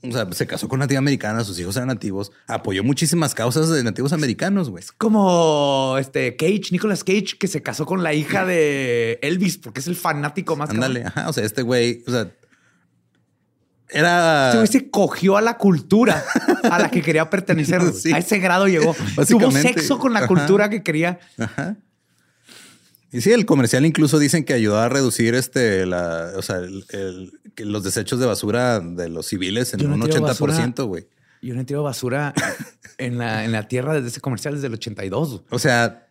[0.02, 3.82] o sea, se casó con nativa americana, sus hijos eran nativos, apoyó muchísimas causas de
[3.82, 4.84] nativos americanos, güey.
[4.98, 9.86] Como este Cage, Nicolas Cage, que se casó con la hija de Elvis porque es
[9.86, 10.70] el fanático más.
[10.70, 11.28] Ándale, ajá.
[11.28, 12.30] O sea, este güey, o sea,
[13.88, 14.46] era.
[14.48, 16.24] Este güey se cogió a la cultura
[16.62, 17.80] a la que quería pertenecer.
[17.92, 18.12] Sí.
[18.12, 18.94] A ese grado llegó.
[19.28, 20.28] Tuvo sexo con la Ajá.
[20.28, 21.18] cultura que quería.
[21.38, 21.76] Ajá.
[23.12, 26.84] Y sí, el comercial incluso dicen que ayudó a reducir este, la, o sea, el-
[26.90, 31.06] el- que los desechos de basura de los civiles en no un tiro 80%, güey.
[31.42, 32.34] Yo no he tirado basura
[32.98, 35.42] en la, en la tierra desde ese comercial desde el 82.
[35.50, 36.06] O sea,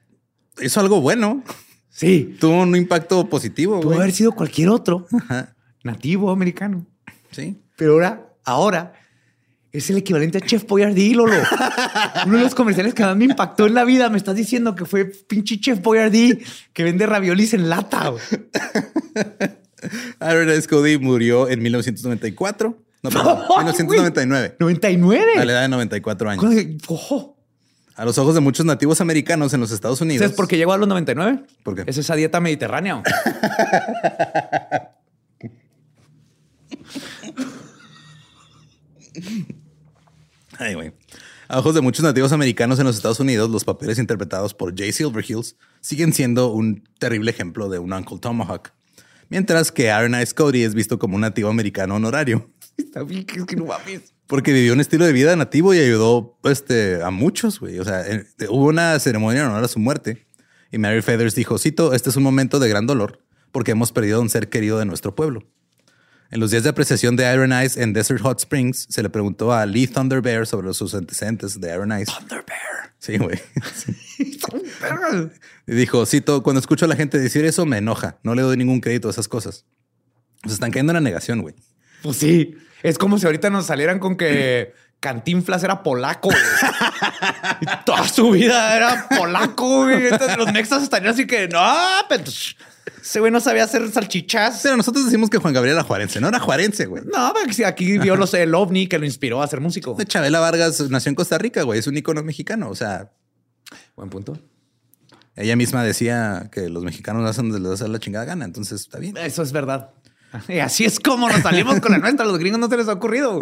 [0.62, 1.44] hizo algo bueno.
[1.90, 2.36] Sí.
[2.40, 5.56] Tuvo un impacto positivo, Pudo haber sido cualquier otro Ajá.
[5.84, 6.86] nativo americano.
[7.32, 7.62] Sí.
[7.76, 8.94] Pero ahora, ahora
[9.72, 11.36] es el equivalente a Chef Boyardee, Lolo.
[12.26, 14.10] Uno de los comerciales que más me impactó en la vida.
[14.10, 16.40] Me estás diciendo que fue pinche Chef Boyardee
[16.74, 18.14] que vende raviolis en lata.
[20.20, 20.68] Aaron S.
[20.68, 22.78] Cody murió en 1994.
[23.02, 24.56] No, perdón, Ay, 1999.
[24.60, 25.34] 99.
[25.38, 26.46] A la edad de 94 años.
[26.88, 27.38] Ojo.
[27.96, 30.24] A los ojos de muchos nativos americanos en los Estados Unidos.
[30.24, 31.44] ¿Sabes por qué llegó a los 99?
[31.64, 31.84] ¿Por qué?
[31.86, 33.04] Es esa dieta mediterránea.
[40.58, 40.94] Ay, güey.
[41.48, 44.92] A ojos de muchos nativos americanos en los Estados Unidos, los papeles interpretados por Jay
[44.92, 48.72] Silverheels siguen siendo un terrible ejemplo de un Uncle Tomahawk.
[49.30, 53.46] Mientras que Aaron Ice Cody es visto como un nativo americano honorario, Está bien, es
[53.46, 54.14] que no mames.
[54.28, 57.80] porque vivió un estilo de vida nativo y ayudó este, a muchos, güey.
[57.80, 58.04] O sea,
[58.50, 60.28] hubo una ceremonia en honor a su muerte
[60.72, 64.18] y Mary Feathers dijo, cito, este es un momento de gran dolor porque hemos perdido
[64.18, 65.44] a un ser querido de nuestro pueblo.
[66.32, 69.52] En los días de apreciación de Iron Eyes en Desert Hot Springs, se le preguntó
[69.52, 72.08] a Lee Thunder Bear sobre sus antecedentes de Iron Eyes.
[72.08, 72.94] Thunder Bear.
[73.00, 73.40] Sí, güey.
[75.68, 78.18] Y dijo, cito, cuando escucho a la gente decir eso me enoja.
[78.24, 79.66] No le doy ningún crédito a esas cosas.
[80.46, 81.56] Se están cayendo en la negación, güey.
[82.02, 82.58] Pues sí.
[82.82, 86.30] Es como si ahorita nos salieran con que Cantinflas era polaco.
[86.30, 86.42] güey.
[87.62, 89.84] Y toda su vida era polaco.
[89.84, 90.08] güey.
[90.08, 91.76] Entonces los mexas estarían así que no,
[92.08, 92.24] pero
[93.02, 94.62] ese güey no sabía hacer salchichas.
[94.64, 96.20] Pero nosotros decimos que Juan Gabriel era juarense.
[96.22, 97.04] No era juarense, güey.
[97.06, 99.98] No, porque si aquí vio los, el ovni que lo inspiró a ser músico.
[100.04, 101.80] Chabela Vargas nació en Costa Rica, güey.
[101.80, 102.70] Es un ícono mexicano.
[102.70, 103.12] O sea,
[103.96, 104.38] Buen punto.
[105.36, 108.46] ella misma decía que los mexicanos hacen donde les da la chingada gana.
[108.46, 109.16] Entonces está bien.
[109.18, 109.92] Eso es verdad.
[110.48, 112.24] Y así es como nos salimos con la nuestra.
[112.26, 113.40] A los gringos no se les ha ocurrido.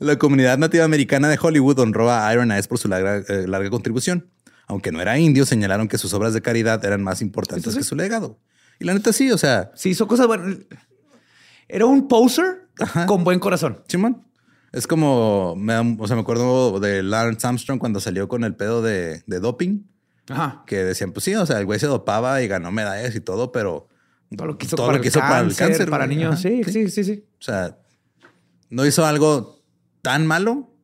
[0.00, 3.70] La comunidad nativa americana de Hollywood honró a Iron Eyes por su larga, eh, larga
[3.70, 4.28] contribución.
[4.66, 7.94] Aunque no era indio, señalaron que sus obras de caridad eran más importantes que su
[7.96, 8.38] legado.
[8.78, 10.56] Y la neta sí, o sea, Sí, hizo cosas buenas.
[11.68, 13.06] Era un poser Ajá.
[13.06, 13.82] con buen corazón.
[13.88, 14.26] Simón.
[14.72, 18.80] Es como, me o sea, me acuerdo de Lawrence Armstrong cuando salió con el pedo
[18.80, 19.82] de, de doping,
[20.30, 20.64] Ajá.
[20.66, 23.52] que decían, pues sí, o sea, el güey se dopaba y ganó medallas y todo,
[23.52, 23.88] pero
[24.34, 26.16] Todo lo que hizo, Todo para, lo que el hizo para el cáncer, para güey.
[26.16, 26.40] niños.
[26.40, 26.62] Sí.
[26.64, 27.24] sí, sí, sí.
[27.38, 27.78] O sea,
[28.70, 29.62] no hizo algo
[30.00, 30.74] tan malo,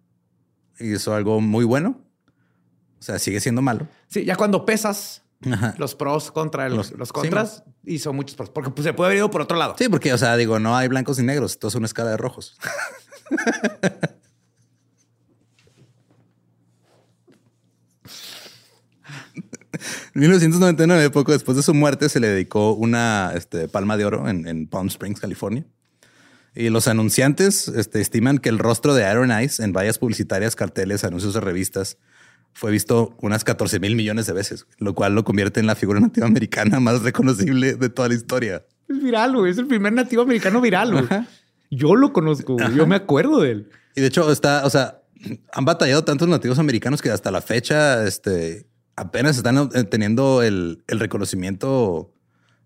[0.79, 2.05] hizo algo muy bueno.
[2.99, 3.86] O sea, sigue siendo malo.
[4.09, 5.74] Sí, ya cuando pesas Ajá.
[5.78, 8.51] los pros contra Los- los, sí, contras, hizo muchos pros.
[8.51, 9.76] Porque pues, se puede haber ido por otro lado.
[9.78, 12.16] Sí, porque, o sea, digo, no hay blancos ni negros, todo es una escala de
[12.16, 12.57] rojos.
[20.14, 24.28] En 1999, poco después de su muerte, se le dedicó una este, palma de oro
[24.28, 25.64] en, en Palm Springs, California.
[26.55, 31.05] Y los anunciantes este, estiman que el rostro de Iron Eyes en vallas publicitarias, carteles,
[31.05, 31.99] anuncios de revistas
[32.53, 36.01] fue visto unas 14 mil millones de veces, lo cual lo convierte en la figura
[36.01, 38.64] nativa americana más reconocible de toda la historia.
[38.88, 39.53] Es viral, güey.
[39.53, 41.07] Es el primer nativo americano viral, güey.
[41.70, 42.74] Yo lo conozco, güey.
[42.74, 43.70] Yo me acuerdo de él.
[43.94, 45.03] Y de hecho está, o sea,
[45.53, 50.82] han batallado tantos nativos americanos que hasta la fecha, este, apenas están eh, teniendo el,
[50.86, 52.12] el reconocimiento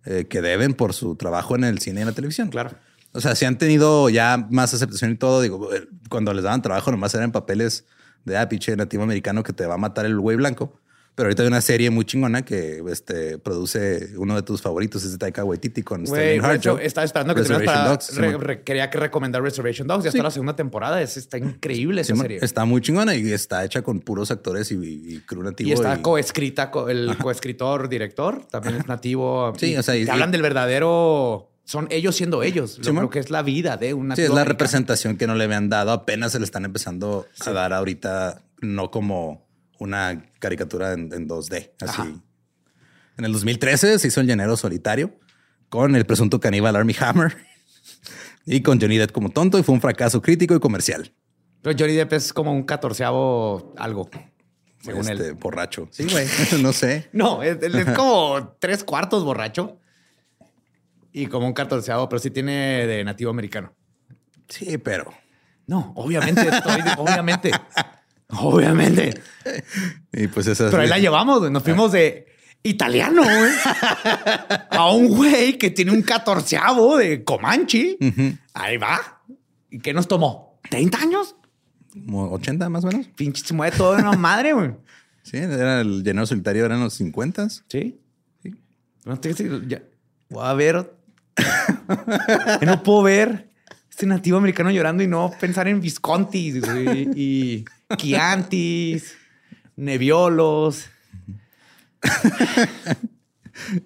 [0.05, 2.49] eh, que deben por su trabajo en el cine y en la televisión.
[2.49, 2.71] Claro.
[3.13, 6.63] O sea, si han tenido ya más aceptación y todo, digo, eh, cuando les daban
[6.63, 7.85] trabajo nomás eran papeles
[8.25, 10.79] de, ah, pinche nativo americano que te va a matar el güey blanco.
[11.15, 15.13] Pero ahorita hay una serie muy chingona que este, produce uno de tus favoritos, es
[15.13, 16.79] de Taika Waititi con hecho, Harjo.
[16.79, 18.31] estaba esperando que Reservation tuvieras para...
[18.33, 20.05] Dogs, re- quería que recomendar Reservation Dogs.
[20.05, 21.03] Ya está la segunda temporada.
[21.03, 22.39] Es, está increíble esa Simón, serie.
[22.41, 25.69] Está muy chingona y está hecha con puros actores y, y crew nativo.
[25.69, 29.53] Y está y- coescrita, co- el coescritor, director, también es nativo.
[29.59, 31.52] Sí, Y o sea, y- hablan y- del verdadero.
[31.65, 33.05] Son ellos siendo ellos, lo, Simón.
[33.05, 35.69] lo que es la vida de un Sí, es la representación que no le habían
[35.69, 35.93] dado.
[35.93, 39.47] Apenas se le están empezando a dar ahorita, no como
[39.79, 41.71] una caricatura en, en 2D.
[41.81, 42.03] Así.
[42.03, 42.13] Ajá.
[43.19, 45.13] En el 2013 se hizo El Llanero Solitario
[45.69, 47.37] con el presunto caníbal Army Hammer
[48.47, 51.13] y con Johnny Depp como tonto y fue un fracaso crítico y comercial.
[51.63, 54.11] Pero Johnny Depp es como un catorceavo algo,
[54.81, 55.35] según este, él.
[55.35, 55.89] borracho.
[55.91, 56.27] Sí, güey.
[56.63, 57.09] no sé.
[57.13, 59.79] No, es, es como tres cuartos borracho
[61.13, 63.73] y como un catorceavo, pero sí tiene de nativo americano.
[64.49, 65.13] Sí, pero.
[65.67, 67.51] No, obviamente, estoy, obviamente,
[68.29, 69.23] obviamente.
[70.13, 71.51] Y pues esa Pero ahí la llevamos, güey.
[71.51, 72.27] Nos fuimos de
[72.63, 73.53] italiano, güey,
[74.71, 77.97] a un güey que tiene un catorceavo de Comanche.
[78.55, 79.23] Ahí va.
[79.71, 80.61] ¿Y qué nos tomó?
[80.71, 81.37] ¿30 años?
[81.93, 83.07] como 80 más o menos.
[83.09, 84.73] Pinche se mueve todo de una madre, güey.
[85.23, 87.49] Sí, era el Llanero Solitario, eran los 50.
[87.69, 88.01] Sí.
[89.05, 89.35] No te
[89.67, 89.83] ya.
[90.29, 90.95] Voy a ver.
[92.63, 93.49] No puedo ver
[93.91, 97.65] este nativo americano llorando y no pensar en Viscontis güey, y
[97.97, 99.15] Chiantis,
[99.77, 100.87] Nebiolos.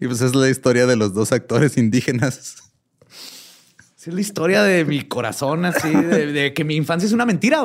[0.01, 2.57] Y pues es la historia de los dos actores indígenas.
[3.99, 7.65] Es la historia de mi corazón, así, de, de que mi infancia es una mentira.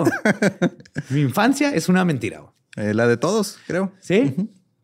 [1.10, 2.42] Mi infancia es una mentira.
[2.76, 3.92] Eh, la de todos, creo.
[4.00, 4.34] Sí,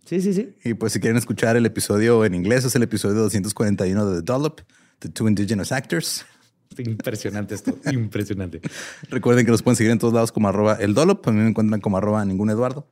[0.06, 0.56] sí, sí, sí.
[0.64, 4.22] Y pues si quieren escuchar el episodio en inglés, es el episodio 241 de The
[4.24, 4.62] Dollop,
[5.00, 6.26] The Two Indigenous Actors.
[6.78, 8.62] Impresionante esto, impresionante.
[9.10, 11.28] Recuerden que los pueden seguir en todos lados como arroba el Dollop.
[11.28, 12.88] A mí me encuentran como arroba ningún Eduardo.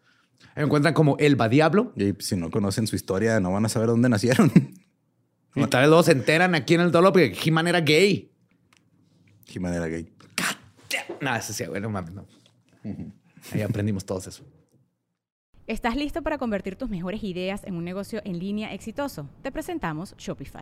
[0.56, 1.92] Me encuentran como Elba Diablo.
[1.96, 4.52] Y pues, si no conocen su historia, no van a saber dónde nacieron.
[5.56, 8.32] Y tal vez luego se enteran aquí en el Dolo que He-Man era gay.
[9.54, 10.12] He-Man era gay.
[11.22, 12.28] No, eso sí, bueno, mames, no.
[13.52, 14.44] Ahí aprendimos todos eso.
[15.68, 19.30] ¿Estás listo para convertir tus mejores ideas en un negocio en línea exitoso?
[19.42, 20.62] Te presentamos Shopify.